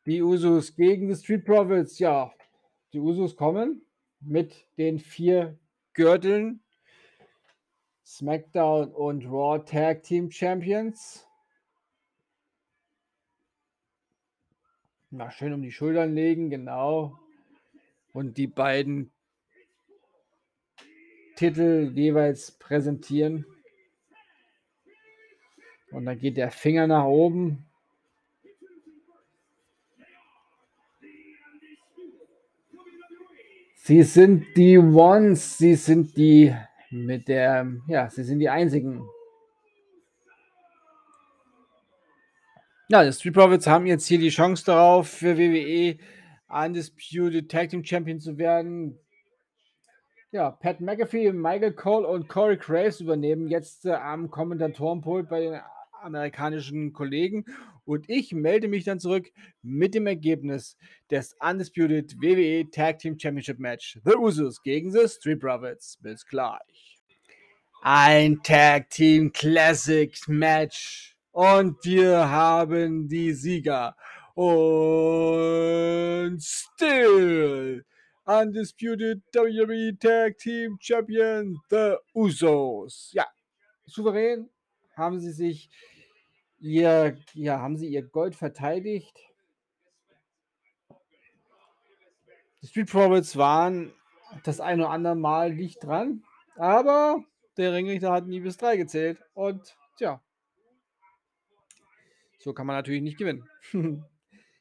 [0.06, 2.00] Die Usos gegen die Street Profits.
[2.00, 2.34] Ja,
[2.94, 3.82] die Usos kommen
[4.22, 5.58] mit den vier
[5.94, 6.64] Gürteln
[8.06, 11.28] SmackDown und Raw Tag Team Champions.
[15.10, 17.20] Mal schön um die Schultern legen, genau.
[18.14, 19.12] Und die beiden
[21.36, 23.46] Titel jeweils präsentieren.
[25.92, 27.66] Und dann geht der Finger nach oben.
[33.86, 36.56] Sie sind die Ones, sie sind die
[36.90, 39.06] mit der, ja, sie sind die einzigen.
[42.88, 45.98] Ja, die Street Profits haben jetzt hier die Chance darauf, für WWE
[46.48, 48.98] Undisputed Tag Team Champion zu werden.
[50.32, 55.60] Ja, Pat McAfee, Michael Cole und Corey Graves übernehmen jetzt äh, am Kommentatorenpult bei den
[56.02, 57.44] amerikanischen Kollegen.
[57.86, 60.78] Und ich melde mich dann zurück mit dem Ergebnis
[61.12, 64.00] des Undisputed WWE Tag Team Championship Match.
[64.06, 65.98] The Usos gegen The Street Profits.
[66.02, 67.00] Bis gleich.
[67.82, 71.18] Ein Tag Team Classic Match.
[71.32, 73.96] Und wir haben die Sieger.
[74.36, 74.44] Und
[76.42, 77.84] still
[78.26, 83.12] Undisputed WWE Tag Team Champion The Usos.
[83.12, 83.28] Ja,
[83.86, 84.50] souverän
[84.96, 85.70] haben sie sich
[86.64, 89.20] ihr, ja, haben sie ihr Gold verteidigt.
[92.62, 93.94] Die Street Profits waren
[94.44, 96.24] das ein oder andere Mal nicht dran,
[96.56, 97.24] aber
[97.58, 100.24] der Ringrichter hat nie bis drei gezählt und tja,
[102.40, 103.48] so kann man natürlich nicht gewinnen.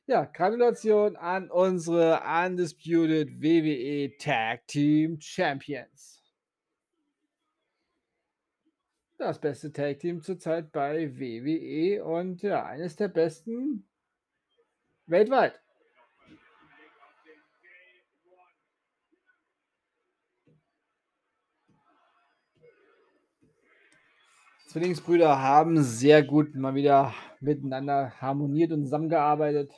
[0.06, 6.21] ja, Gratulation an unsere Undisputed WWE Tag Team Champions
[9.22, 13.86] das beste Tag Team zurzeit bei WWE und ja, eines der besten
[15.06, 15.60] weltweit.
[24.66, 29.70] Zwillingsbrüder haben sehr gut mal wieder miteinander harmoniert und zusammengearbeitet.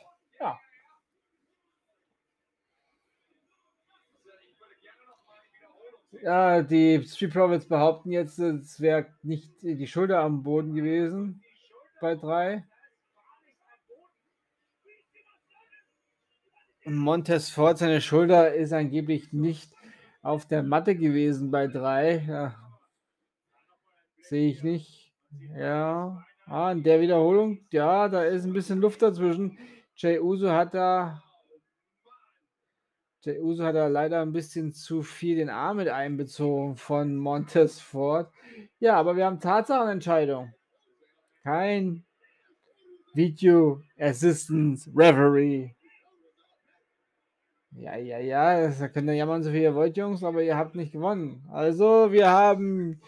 [6.25, 11.43] Ja, die Street Profits behaupten jetzt, es wäre nicht die Schulter am Boden gewesen
[12.01, 12.65] bei drei.
[16.83, 19.71] Montez Ford, seine Schulter ist angeblich nicht
[20.23, 22.25] auf der Matte gewesen bei drei.
[22.27, 22.55] Ja.
[24.23, 25.13] Sehe ich nicht.
[25.55, 26.25] Ja.
[26.47, 29.59] Ah, in der Wiederholung, ja, da ist ein bisschen Luft dazwischen.
[29.95, 31.21] Jay Uso hat da
[33.25, 37.79] der Uso hat da leider ein bisschen zu viel den Arm mit einbezogen von Montez
[37.79, 38.31] Ford.
[38.79, 40.53] Ja, aber wir haben Tatsachenentscheidung.
[41.43, 42.05] Kein
[43.13, 45.71] Video Assistance Referee.
[47.71, 50.75] Ja, ja, ja, das könnt ihr jammern, so viel ihr wollt, Jungs, aber ihr habt
[50.75, 51.43] nicht gewonnen.
[51.51, 53.01] Also, wir haben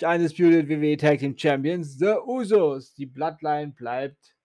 [0.00, 2.94] Undisputed WWE Tag Team Champions, The Usos.
[2.94, 4.36] Die Bloodline bleibt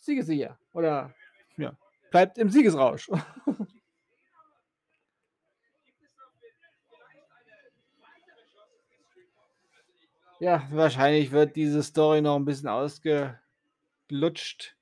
[0.00, 0.58] siegesicher.
[0.72, 1.14] Oder,
[1.56, 1.76] ja,
[2.10, 3.08] bleibt im Siegesrausch.
[10.42, 14.76] ja, wahrscheinlich wird diese Story noch ein bisschen ausgelutscht.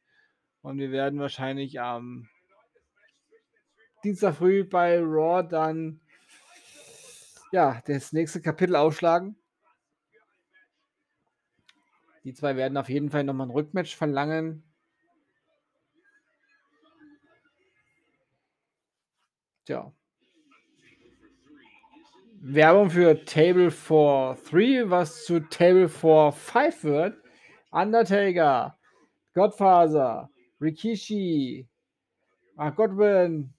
[0.63, 2.31] Und wir werden wahrscheinlich am
[4.03, 6.01] Dienstag früh bei Raw dann
[7.53, 9.37] ja, das nächste Kapitel aufschlagen.
[12.25, 14.63] Die zwei werden auf jeden Fall nochmal ein Rückmatch verlangen.
[19.67, 19.93] Tja.
[22.43, 27.17] Werbung für Table for 3, was zu Table for 5 wird.
[27.71, 28.79] Undertaker,
[29.35, 31.69] Godfather, Rikishi,
[32.57, 33.53] Mark Godwin,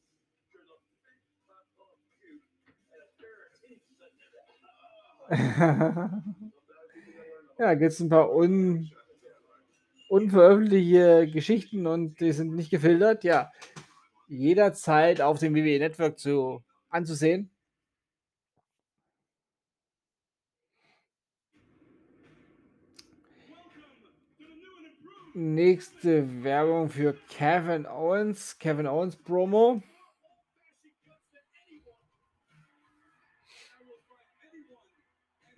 [7.60, 8.92] ja, gibt es ein paar un,
[10.10, 13.24] unveröffentlichte Geschichten und die sind nicht gefiltert.
[13.24, 13.52] Ja,
[14.28, 17.51] jederzeit auf dem WWE Network zu, anzusehen.
[25.34, 28.58] Nächste Werbung für Kevin Owens.
[28.60, 29.82] Kevin Owens Promo.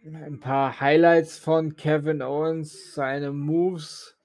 [0.05, 4.17] ein paar Highlights von Kevin Owens, seine Moves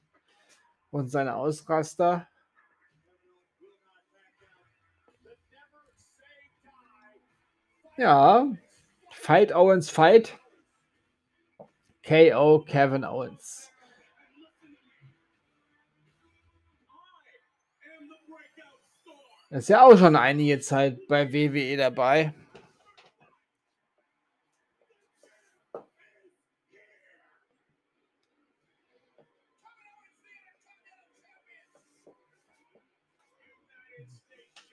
[0.90, 2.26] und seine Ausraster.
[7.96, 8.46] Ja,
[9.11, 10.38] Fight Owens Fight.
[12.05, 13.68] KO Kevin Owens.
[19.51, 22.34] Ist ja auch schon einige Zeit bei WWE dabei.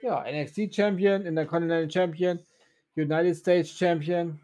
[0.01, 2.39] Ja, NXT Champion, Intercontinental Champion,
[2.95, 4.39] United States Champion.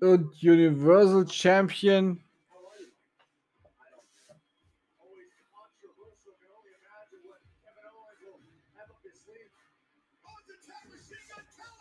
[0.00, 2.20] Und Universal Champion.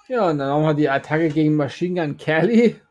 [0.09, 2.81] Ja, und dann nochmal die Attacke gegen Machine Gun Kelly.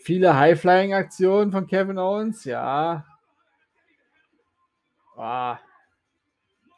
[0.00, 3.06] Viele High-Flying-Aktionen von Kevin Owens, ja.
[5.16, 5.60] Ah.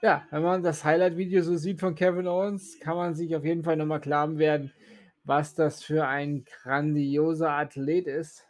[0.02, 3.64] Ja, wenn man das Highlight-Video so sieht von Kevin Owens, kann man sich auf jeden
[3.64, 4.70] Fall nochmal klar werden,
[5.24, 8.46] was das für ein grandioser Athlet ist.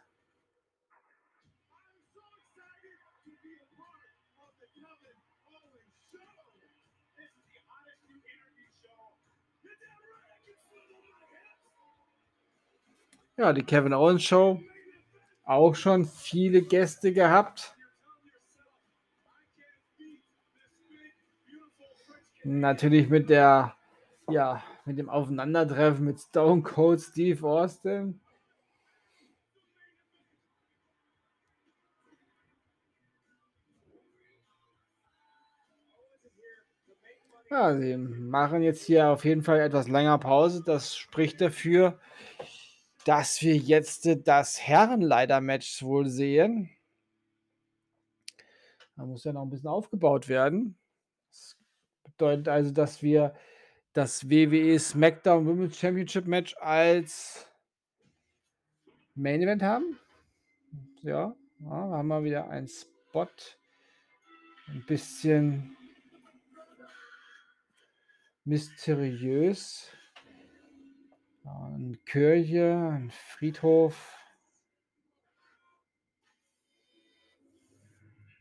[13.37, 14.61] Ja, die Kevin Owens Show.
[15.43, 17.75] Auch schon viele Gäste gehabt.
[22.45, 23.75] Natürlich mit der,
[24.29, 28.21] ja, mit dem Aufeinandertreffen mit Stone Cold Steve Austin.
[37.49, 40.63] Ja, sie machen jetzt hier auf jeden Fall etwas länger Pause.
[40.65, 41.99] Das spricht dafür,
[43.05, 46.71] dass wir jetzt das Herrenleiter-Match wohl sehen.
[48.97, 50.77] Da muss ja noch ein bisschen aufgebaut werden.
[51.29, 51.55] Das
[52.03, 53.35] bedeutet also, dass wir
[53.93, 57.47] das WWE SmackDown Women's Championship Match als
[59.13, 59.99] Main Event haben.
[61.03, 63.27] Ja, ja haben wir wieder einen Spot.
[64.67, 65.77] Ein bisschen
[68.45, 69.94] mysteriös.
[71.45, 74.17] Eine Kirche, ein Friedhof.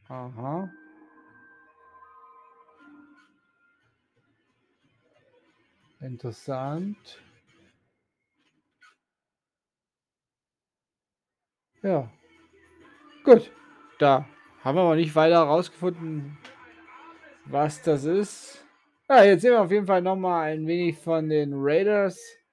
[0.08, 0.70] Aha.
[6.00, 7.22] Interessant.
[11.82, 12.10] Ja.
[13.24, 13.52] Gut.
[13.98, 14.26] Da
[14.62, 16.38] haben wir aber nicht weiter herausgefunden,
[17.44, 18.64] was das ist.
[19.08, 22.43] Ja, jetzt sehen wir auf jeden Fall noch mal ein wenig von den Raiders.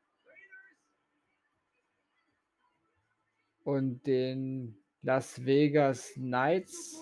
[3.64, 7.01] Und den Las Vegas Knights.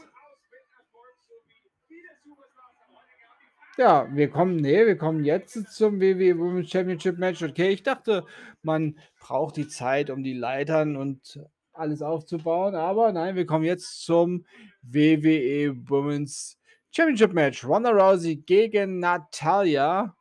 [3.78, 7.42] Ja, wir kommen, nee, wir kommen jetzt zum WWE Women's Championship Match.
[7.42, 8.26] Okay, ich dachte,
[8.62, 11.40] man braucht die Zeit, um die Leitern und
[11.72, 14.46] alles aufzubauen, aber nein, wir kommen jetzt zum
[14.82, 16.60] WWE Women's
[16.92, 17.64] Championship Match.
[17.66, 20.16] Ronda Rousey gegen Natalia.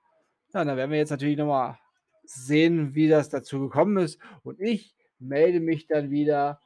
[0.55, 1.79] Ja, da werden wir jetzt natürlich nochmal
[2.25, 4.21] sehen, wie das dazu gekommen ist.
[4.43, 6.61] Und ich melde mich dann wieder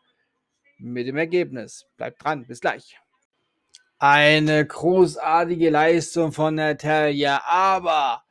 [0.78, 1.86] mit dem Ergebnis.
[1.96, 2.98] Bleibt dran, bis gleich.
[3.98, 8.24] Eine großartige Leistung von Natalia, aber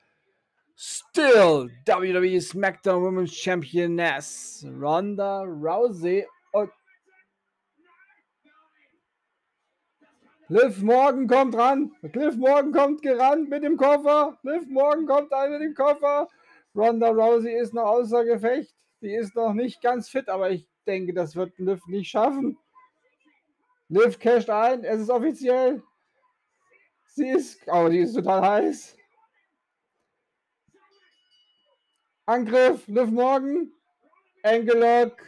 [0.76, 6.72] still WWE SmackDown Women's Championess Ronda Rousey und
[10.50, 11.96] Liv Morgan kommt ran.
[12.02, 14.38] Liv Morgan kommt gerannt mit dem Koffer.
[14.44, 16.28] Liv Morgan kommt ein mit dem Koffer.
[16.76, 18.76] Ronda Rousey ist noch außer Gefecht.
[19.02, 22.58] Die ist noch nicht ganz fit, aber ich denke, das wird Liv nicht schaffen.
[23.90, 25.84] Liv casht ein, es ist offiziell.
[27.08, 28.96] Sie ist, aber oh, die ist total heiß.
[32.26, 33.72] Angriff, Liv Morgan,
[34.44, 35.22] Engelock.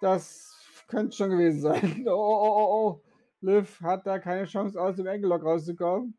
[0.00, 0.56] Das
[0.86, 2.04] könnte schon gewesen sein.
[2.08, 3.02] Oh, oh, oh, oh.
[3.40, 6.16] Liv hat da keine Chance, aus dem Engelock rauszukommen.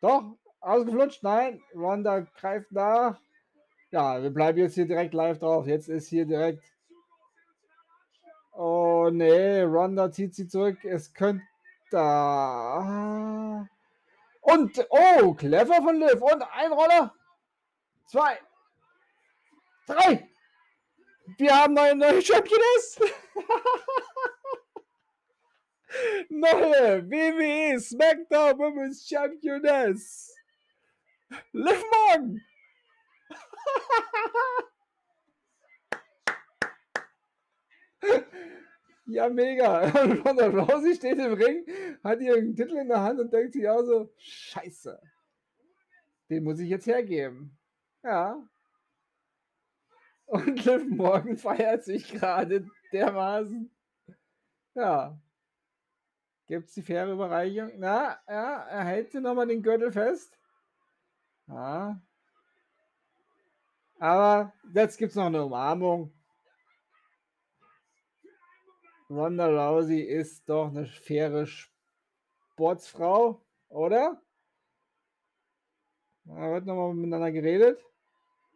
[0.00, 1.62] Doch, ausgeflutscht, nein.
[1.74, 3.18] Ronda greift nach.
[3.94, 5.68] Ja, wir bleiben jetzt hier direkt live drauf.
[5.68, 6.64] Jetzt ist hier direkt
[8.50, 10.84] Oh nee, Ronda zieht sie zurück.
[10.84, 11.44] Es könnte
[11.92, 13.68] da.
[14.40, 16.20] Und, oh, clever von Liv.
[16.20, 17.14] Und ein Roller.
[18.06, 18.40] Zwei.
[19.86, 20.28] Drei.
[21.38, 22.98] Wir haben eine neue Championess.
[26.30, 30.34] neue WWE SmackDown Women's Championess.
[31.52, 32.44] Liv Morgan.
[39.06, 39.80] Ja, mega.
[40.24, 41.66] Ronda Rousey steht im Ring,
[42.02, 45.00] hat ihren Titel in der Hand und denkt sich auch so, scheiße.
[46.30, 47.58] Den muss ich jetzt hergeben.
[48.02, 48.42] Ja.
[50.26, 53.70] Und Liv Morgan feiert sich gerade dermaßen.
[54.74, 55.20] Ja.
[56.46, 57.72] Gibt es die faire Überreichung?
[57.76, 60.38] Na, ja, er hält sie nochmal den Gürtel fest.
[61.46, 62.00] Ja.
[63.98, 66.12] Aber jetzt gibt es noch eine Umarmung.
[69.08, 74.20] Ronda Rousey ist doch eine faire Sportsfrau, oder?
[76.24, 77.80] Da wird nochmal miteinander geredet.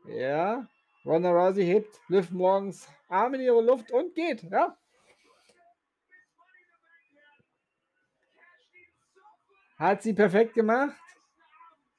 [0.06, 0.66] Ja.
[1.04, 4.76] Ronda Rousey hebt Liv morgens Arm in ihre Luft und geht, ja.
[9.78, 10.96] Hat sie perfekt gemacht.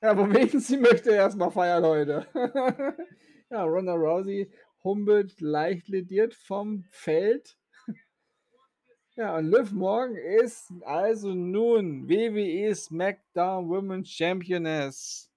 [0.02, 2.28] Ja, womit sie möchte erstmal feiern heute.
[3.50, 4.52] ja, Ronda Rousey
[4.84, 7.60] humpelt leicht lediert vom Feld
[9.20, 15.30] ja, und Liv Morgan ist also nun WWE SmackDown Women's Championess.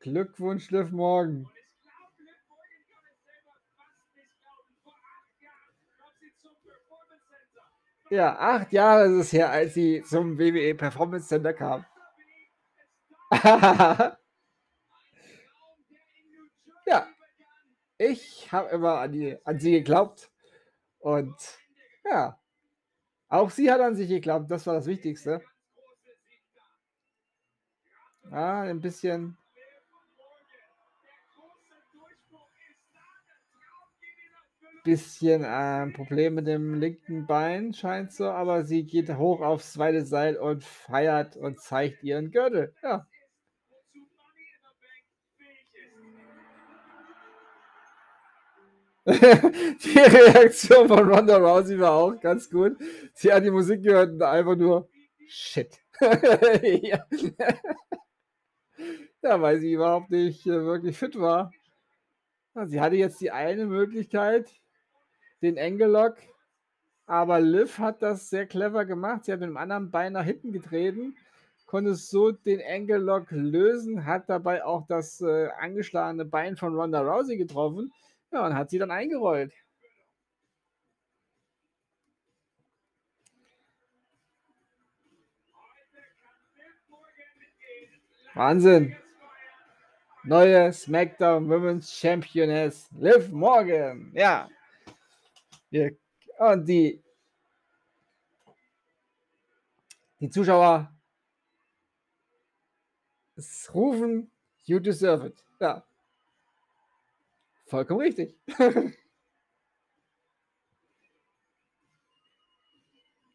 [0.00, 1.46] Glückwunsch, Liv Morgan.
[8.08, 11.84] Ja, acht Jahre ist es her, als sie zum WWE Performance Center kam.
[16.86, 17.06] ja,
[17.98, 20.30] ich habe immer an, die, an sie geglaubt
[21.00, 21.34] und
[22.04, 22.38] ja.
[23.28, 25.42] Auch sie hat an sich geglaubt, das war das Wichtigste.
[28.30, 29.36] Ja, ein bisschen.
[34.84, 39.74] Bisschen ein äh, Problem mit dem linken Bein, scheint so, aber sie geht hoch aufs
[39.74, 42.74] zweite Seil und feiert und zeigt ihren Gürtel.
[42.82, 43.06] Ja.
[49.84, 52.76] die Reaktion von Ronda Rousey war auch ganz gut.
[53.14, 54.86] Sie hat die Musik gehört und einfach nur
[55.26, 55.80] Shit.
[56.00, 57.04] ja.
[59.22, 61.50] ja, weil sie überhaupt nicht äh, wirklich fit war.
[62.66, 64.50] Sie hatte jetzt die eine Möglichkeit,
[65.42, 66.16] den Engelock,
[67.06, 69.24] aber Liv hat das sehr clever gemacht.
[69.24, 71.16] Sie hat mit dem anderen Bein nach hinten getreten,
[71.66, 77.38] konnte so den Engelock lösen, hat dabei auch das äh, angeschlagene Bein von Ronda Rousey
[77.38, 77.90] getroffen.
[78.30, 79.52] Ja, und hat sie dann eingerollt.
[88.34, 88.94] Wahnsinn.
[90.24, 94.12] Neue SmackDown Women's Championess Liv Morgan.
[94.14, 94.48] Ja.
[96.38, 97.02] Und die,
[100.20, 100.92] die Zuschauer
[103.72, 104.30] rufen,
[104.66, 105.44] you deserve it.
[105.60, 105.87] Ja.
[107.68, 108.34] Vollkommen richtig.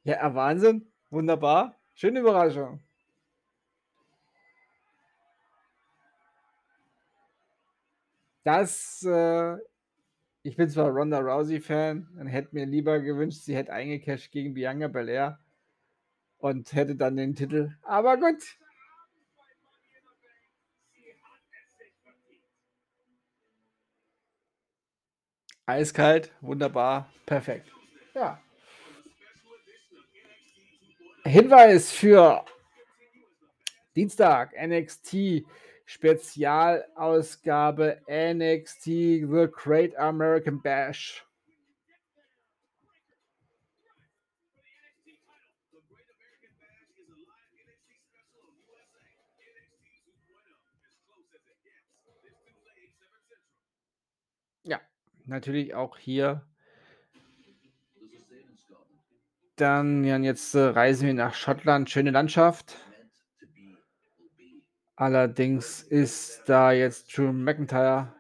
[0.03, 0.91] ja, äh, Wahnsinn.
[1.11, 1.79] Wunderbar.
[1.93, 2.81] Schöne Überraschung.
[8.43, 9.55] Das, äh,
[10.41, 14.87] ich bin zwar Ronda Rousey-Fan und hätte mir lieber gewünscht, sie hätte eingecasht gegen Bianca
[14.87, 15.39] Belair
[16.39, 17.75] und hätte dann den Titel.
[17.83, 18.43] Aber gut,
[25.65, 27.71] Eiskalt, wunderbar, perfekt.
[28.13, 28.39] Ja.
[31.25, 32.45] Hinweis für
[33.95, 35.45] Dienstag, NXT
[35.85, 41.25] Spezialausgabe NXT The Great American Bash.
[54.63, 54.79] Ja,
[55.25, 56.45] natürlich auch hier.
[59.55, 61.89] Dann ja, jetzt äh, reisen wir nach Schottland.
[61.89, 62.75] Schöne Landschaft.
[64.95, 68.13] Allerdings ist da jetzt Drew McIntyre.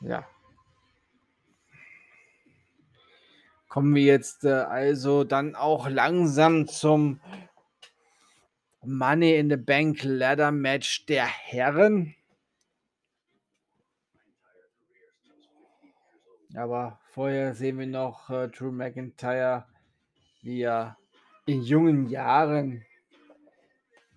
[0.00, 0.26] Ja.
[3.68, 7.20] Kommen wir jetzt äh, also dann auch langsam zum
[8.86, 12.14] Money in the Bank Ladder Match der Herren.
[16.54, 19.66] Aber vorher sehen wir noch äh, Drew McIntyre,
[20.42, 20.96] wie er
[21.46, 22.84] in jungen Jahren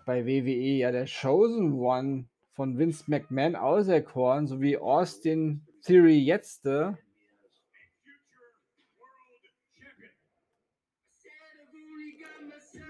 [0.06, 6.66] bei WWE ja der Chosen One von Vince McMahon auserkoren, sowie Austin Theory jetzt.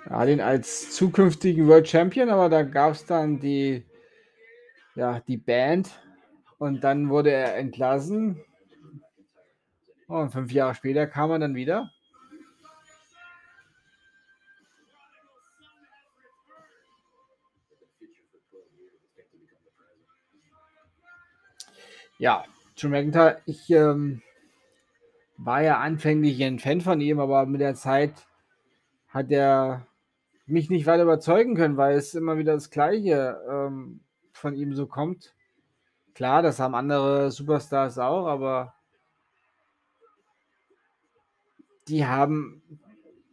[0.09, 3.85] Hat ihn als zukünftigen World Champion, aber da gab es dann die,
[4.95, 5.89] ja, die Band
[6.59, 8.41] und dann wurde er entlassen.
[10.07, 11.91] Und fünf Jahre später kam er dann wieder.
[22.17, 22.45] Ja,
[22.79, 24.21] Drew McIntyre, ich ähm,
[25.37, 28.13] war ja anfänglich ein Fan von ihm, aber mit der Zeit
[29.09, 29.85] hat er
[30.47, 33.99] mich nicht weiter überzeugen können, weil es immer wieder das Gleiche ähm,
[34.31, 35.35] von ihm so kommt.
[36.13, 38.73] Klar, das haben andere Superstars auch, aber
[41.87, 42.61] die haben,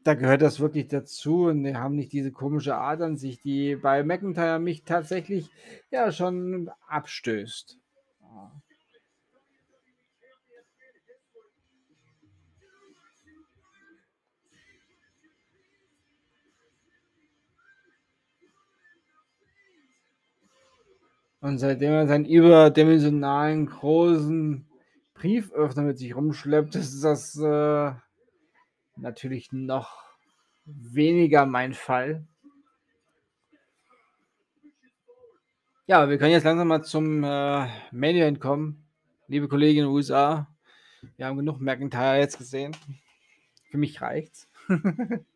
[0.03, 3.77] da gehört das wirklich dazu und die haben nicht diese komische Art an sich, die
[3.77, 5.51] bei McIntyre mich tatsächlich
[5.91, 7.79] ja schon abstößt.
[21.45, 24.67] Und seitdem er seinen überdimensionalen großen
[25.13, 27.93] Brieföffner mit sich rumschleppt, ist das äh,
[28.97, 30.05] natürlich noch
[30.65, 32.27] weniger mein Fall.
[35.85, 38.83] Ja, wir können jetzt langsam mal zum äh, Main Event kommen.
[39.29, 40.49] Liebe Kolleginnen USA,
[41.19, 42.75] wir haben genug McIntyre jetzt gesehen.
[43.71, 44.49] Für mich reicht's.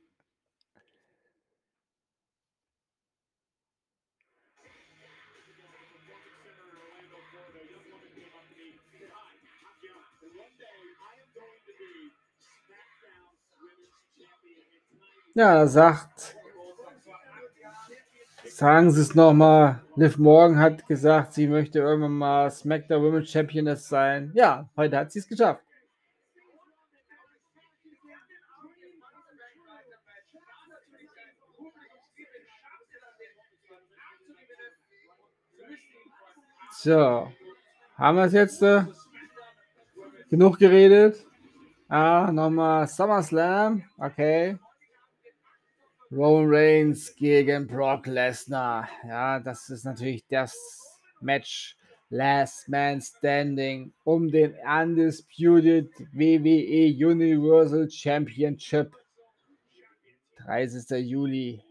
[15.38, 16.36] Ja, sagt,
[18.48, 23.88] sagen Sie es nochmal, Liv Morgan hat gesagt, sie möchte irgendwann mal SmackDown Women's Championess
[23.88, 24.32] sein.
[24.34, 25.62] Ja, heute hat sie es geschafft.
[36.72, 37.30] So,
[37.96, 38.60] haben wir es jetzt?
[38.60, 38.86] Äh,
[40.30, 41.24] genug geredet?
[41.88, 43.84] Ah, nochmal SummerSlam.
[43.98, 44.58] Okay.
[46.10, 48.88] Roman Reigns gegen Brock Lesnar.
[49.06, 51.76] Ja, das ist natürlich das Match
[52.08, 58.96] Last Man Standing um den Undisputed WWE Universal Championship.
[60.38, 61.06] 30.
[61.06, 61.62] Juli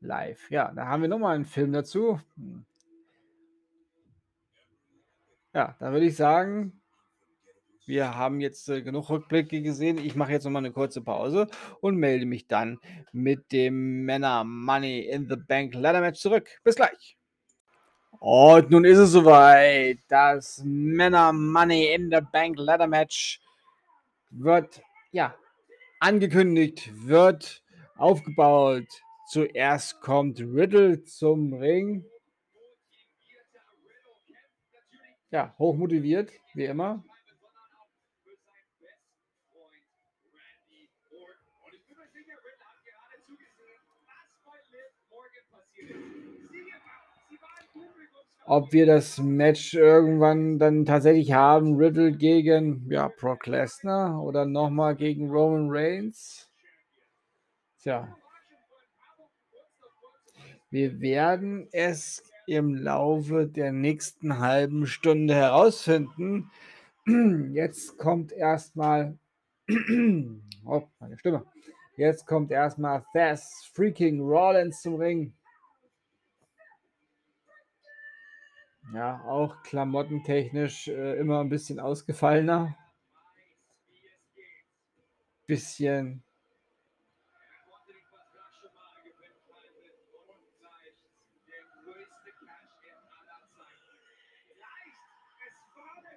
[0.00, 0.50] live.
[0.50, 2.20] Ja, da haben wir nochmal einen Film dazu.
[5.54, 6.79] Ja, da würde ich sagen,
[7.90, 9.98] wir haben jetzt äh, genug Rückblicke gesehen.
[9.98, 11.48] Ich mache jetzt nochmal eine kurze Pause
[11.80, 12.78] und melde mich dann
[13.12, 16.48] mit dem Männer Money in the Bank Ladder Match zurück.
[16.62, 17.16] Bis gleich.
[18.20, 19.98] Und nun ist es soweit.
[20.08, 23.40] Das Männer Money in the Bank Ladder Match
[24.30, 24.80] wird
[25.10, 25.34] ja
[25.98, 27.64] angekündigt, wird
[27.96, 28.86] aufgebaut.
[29.28, 32.04] Zuerst kommt Riddle zum Ring.
[35.32, 37.02] Ja, hochmotiviert, wie immer.
[48.50, 54.96] Ob wir das Match irgendwann dann tatsächlich haben, Riddle gegen ja, Brock Lesnar oder nochmal
[54.96, 56.50] gegen Roman Reigns.
[57.80, 58.16] Tja.
[60.68, 66.50] Wir werden es im Laufe der nächsten halben Stunde herausfinden.
[67.52, 69.16] Jetzt kommt erstmal.
[70.66, 71.46] oh, meine Stimme.
[71.96, 75.34] Jetzt kommt erstmal Thess freaking Rollins zum Ring.
[78.92, 82.76] Ja, auch klamottentechnisch äh, immer ein bisschen ausgefallener.
[85.46, 86.24] Bisschen.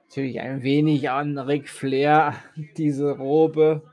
[0.07, 2.35] Natürlich ein wenig an Ric Flair,
[2.77, 3.92] diese Robe.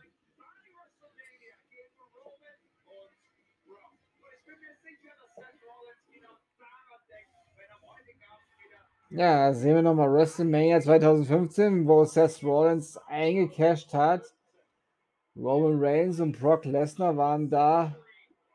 [9.12, 14.22] Ja, sehen wir nochmal WrestleMania 2015, wo Seth Rollins eingecasht hat.
[15.34, 17.96] Roman Reigns und Brock Lesnar waren da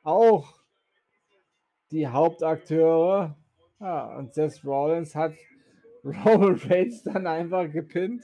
[0.03, 0.61] auch
[1.91, 3.35] die Hauptakteure.
[3.81, 5.33] Ja, und Seth Rollins hat
[6.05, 8.23] Roman Reigns dann einfach gepinnt.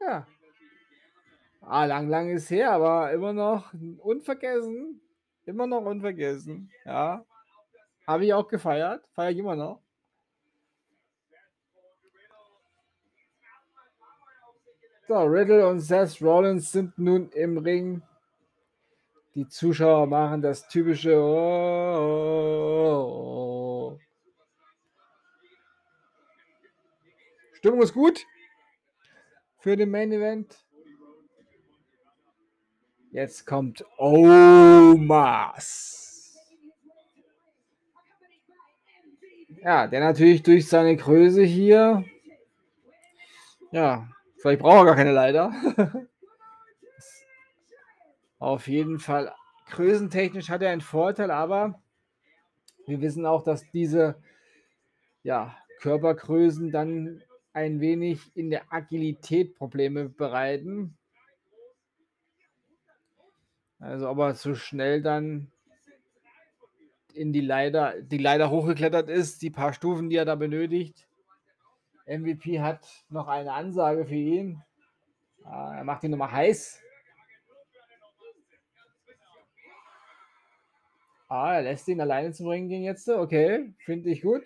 [0.00, 0.24] Ja.
[1.62, 5.00] Ah, lang, lang ist her, aber immer noch unvergessen.
[5.44, 6.70] Immer noch unvergessen.
[6.84, 7.24] Ja.
[8.06, 9.04] Habe ich auch gefeiert.
[9.14, 9.80] Feiere ich immer noch.
[15.08, 18.02] So, Riddle und Seth Rollins sind nun im Ring.
[19.34, 21.16] Die Zuschauer machen das typische.
[21.16, 23.98] Oh, oh, oh.
[27.54, 28.24] Stimmung ist gut
[29.58, 30.64] für den Main Event.
[33.12, 34.90] Jetzt kommt Omas.
[39.62, 42.04] Ja, der natürlich durch seine Größe hier.
[43.72, 44.08] Ja,
[44.38, 45.52] vielleicht braucht er gar keine Leiter.
[48.38, 49.34] Auf jeden Fall,
[49.70, 51.82] größentechnisch hat er einen Vorteil, aber
[52.86, 54.22] wir wissen auch, dass diese
[55.22, 60.96] ja, Körpergrößen dann ein wenig in der Agilität Probleme bereiten.
[63.80, 65.50] Also ob er so schnell dann
[67.14, 71.08] in die Leiter, die Leiter hochgeklettert ist, die paar Stufen, die er da benötigt.
[72.06, 74.62] MVP hat noch eine Ansage für ihn.
[75.44, 76.82] Ah, er macht ihn nochmal heiß.
[81.28, 83.08] Ah, er lässt ihn alleine zu bringen gehen jetzt.
[83.08, 84.44] Okay, finde ich gut.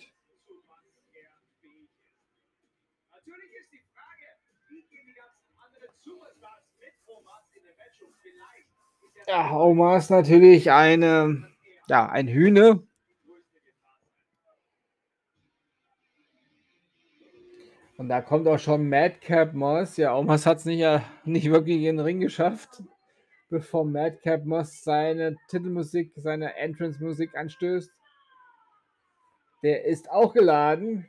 [9.26, 11.48] Ja, Omar ist natürlich eine,
[11.88, 12.82] ja, ein Hühne.
[17.96, 19.96] Und da kommt auch schon Madcap Moss.
[19.96, 22.82] Ja, Omas hat es nicht, äh, nicht wirklich in den Ring geschafft,
[23.50, 27.90] bevor Madcap Moss seine Titelmusik, seine Entrance-Musik anstößt.
[29.62, 31.06] Der ist auch geladen.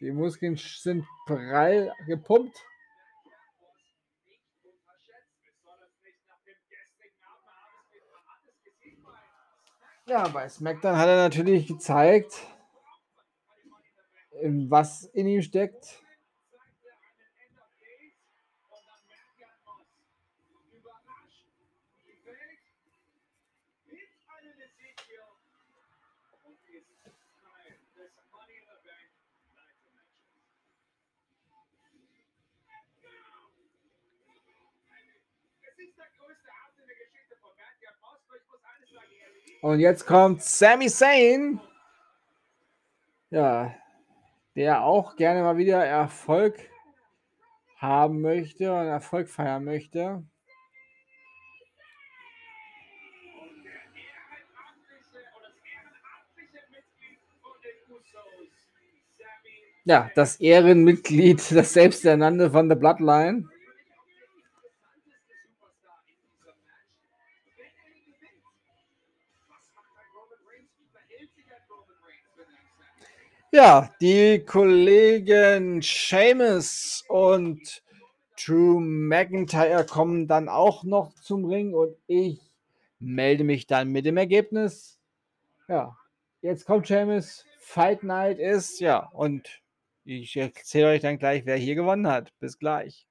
[0.00, 2.56] Die Muskeln sind prall gepumpt.
[10.08, 12.40] Ja, bei SmackDown hat er natürlich gezeigt,
[14.40, 16.00] was in ihm steckt.
[39.62, 41.60] Und jetzt kommt Sami Zayn.
[43.30, 43.74] Ja,
[44.54, 46.58] der auch gerne mal wieder Erfolg
[47.76, 50.24] haben möchte und Erfolg feiern möchte.
[59.84, 63.48] Ja, das Ehrenmitglied, das Selbsternannte von der Bloodline.
[73.56, 77.82] Ja, die Kollegen Seamus und
[78.38, 82.38] Drew McIntyre kommen dann auch noch zum Ring und ich
[82.98, 84.98] melde mich dann mit dem Ergebnis.
[85.68, 85.96] Ja,
[86.42, 87.46] jetzt kommt Seamus.
[87.58, 89.48] Fight Night ist, ja, und
[90.04, 92.34] ich erzähle euch dann gleich, wer hier gewonnen hat.
[92.38, 93.06] Bis gleich.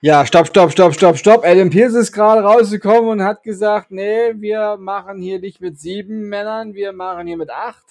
[0.00, 1.44] Ja, stopp, stopp, stopp, stopp, stopp.
[1.44, 6.30] Adam Pierce ist gerade rausgekommen und hat gesagt, nee, wir machen hier nicht mit sieben
[6.30, 7.84] Männern, wir machen hier mit acht.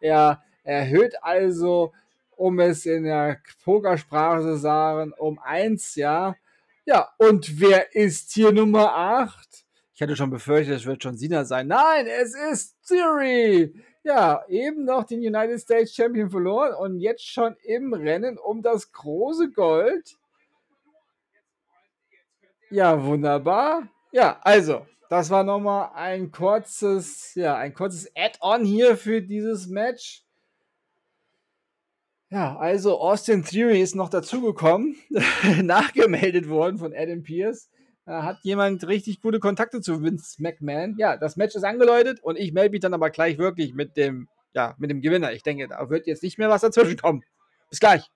[0.00, 1.92] Er erhöht also,
[2.36, 6.36] um es in der Pokersprache zu sagen, um eins, ja.
[6.84, 9.64] Ja, und wer ist hier Nummer acht?
[9.94, 11.66] Ich hatte schon befürchtet, es wird schon Sina sein.
[11.66, 13.74] Nein, es ist Theory.
[14.04, 18.92] Ja, eben noch den United States Champion verloren und jetzt schon im Rennen um das
[18.92, 20.16] große Gold.
[22.70, 23.88] Ja, wunderbar.
[24.12, 30.22] Ja, also, das war nochmal ein kurzes, ja, ein kurzes Add-on hier für dieses Match.
[32.30, 34.96] Ja, also Austin Theory ist noch dazugekommen,
[35.62, 37.70] nachgemeldet worden von Adam Pierce.
[38.04, 40.94] Da hat jemand richtig gute Kontakte zu Vince McMahon.
[40.98, 44.28] Ja, das Match ist angeläutet und ich melde mich dann aber gleich wirklich mit dem,
[44.52, 45.32] ja, mit dem Gewinner.
[45.32, 47.22] Ich denke, da wird jetzt nicht mehr was dazwischen kommen.
[47.70, 48.10] Bis gleich.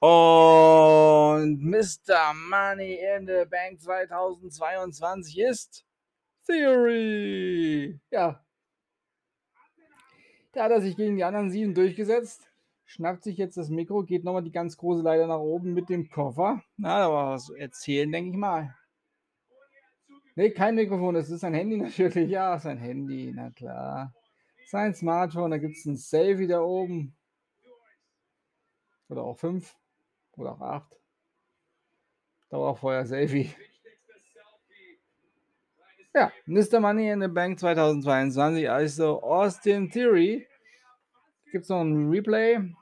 [0.00, 2.34] Und Mr.
[2.34, 5.84] Money in the Bank 2022 ist
[6.46, 7.98] Theory.
[8.10, 8.44] Ja.
[10.52, 12.50] Da hat er sich gegen die anderen sieben durchgesetzt.
[12.94, 16.08] Schnappt sich jetzt das Mikro, geht nochmal die ganz große Leiter nach oben mit dem
[16.08, 16.62] Koffer.
[16.76, 18.72] Na, da war was erzählen, denke ich mal.
[20.36, 22.30] Ne, kein Mikrofon, das ist sein Handy natürlich.
[22.30, 24.14] Ja, sein Handy, na klar.
[24.68, 27.16] Sein Smartphone, da gibt es ein Selfie da oben.
[29.08, 29.76] Oder auch fünf.
[30.36, 30.96] Oder auch acht.
[32.50, 33.50] Dauerfeuer Selfie.
[36.14, 36.78] Ja, Mr.
[36.78, 40.46] Money in the Bank 2022, also Austin Theory.
[41.50, 42.72] Gibt es noch ein Replay?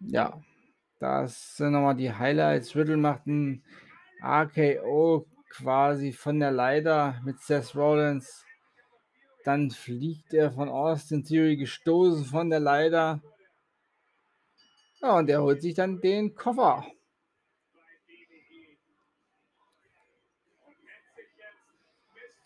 [0.00, 0.42] Ja,
[0.98, 2.74] das sind nochmal die Highlights.
[2.74, 3.62] Riddle macht ein
[4.22, 8.44] RKO quasi von der Leiter mit Seth Rollins.
[9.44, 13.22] Dann fliegt er von Austin Theory gestoßen von der Leiter.
[15.00, 16.86] Ja, und er holt sich dann den Koffer.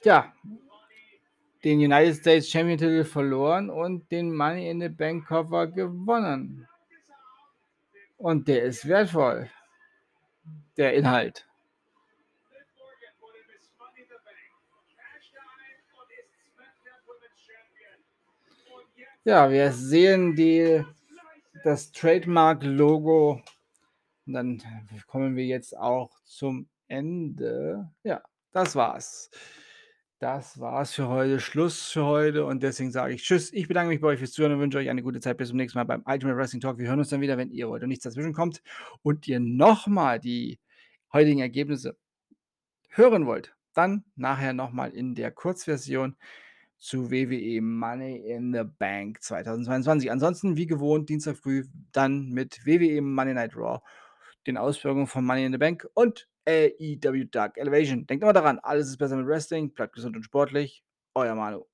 [0.00, 0.34] Tja,
[1.64, 6.68] den United States Champion Titel verloren und den Money in the Bank Koffer gewonnen.
[8.18, 9.50] Und der ist wertvoll.
[10.76, 11.46] Der Inhalt.
[19.24, 20.84] Ja, wir sehen die,
[21.64, 23.40] das Trademark-Logo.
[24.26, 24.62] Dann
[25.06, 27.90] kommen wir jetzt auch zum Ende.
[28.02, 29.30] Ja, das war's.
[30.20, 31.40] Das war's für heute.
[31.40, 32.46] Schluss für heute.
[32.46, 33.52] Und deswegen sage ich Tschüss.
[33.52, 35.36] Ich bedanke mich bei euch fürs Zuhören und wünsche euch eine gute Zeit.
[35.36, 36.78] Bis zum nächsten Mal beim Ultimate Wrestling Talk.
[36.78, 38.62] Wir hören uns dann wieder, wenn ihr wollt und nichts dazwischen kommt
[39.02, 40.60] und ihr nochmal die
[41.12, 41.96] heutigen Ergebnisse
[42.90, 43.54] hören wollt.
[43.74, 46.16] Dann nachher nochmal in der Kurzversion
[46.78, 50.12] zu WWE Money in the Bank 2022.
[50.12, 53.80] Ansonsten, wie gewohnt, Dienstag früh dann mit WWE Money Night Raw,
[54.46, 58.06] den Auswirkungen von Money in the Bank und AEW Dark Elevation.
[58.06, 60.84] Denkt immer daran, alles ist besser mit Wrestling, bleibt gesund und sportlich.
[61.14, 61.66] Euer Manu.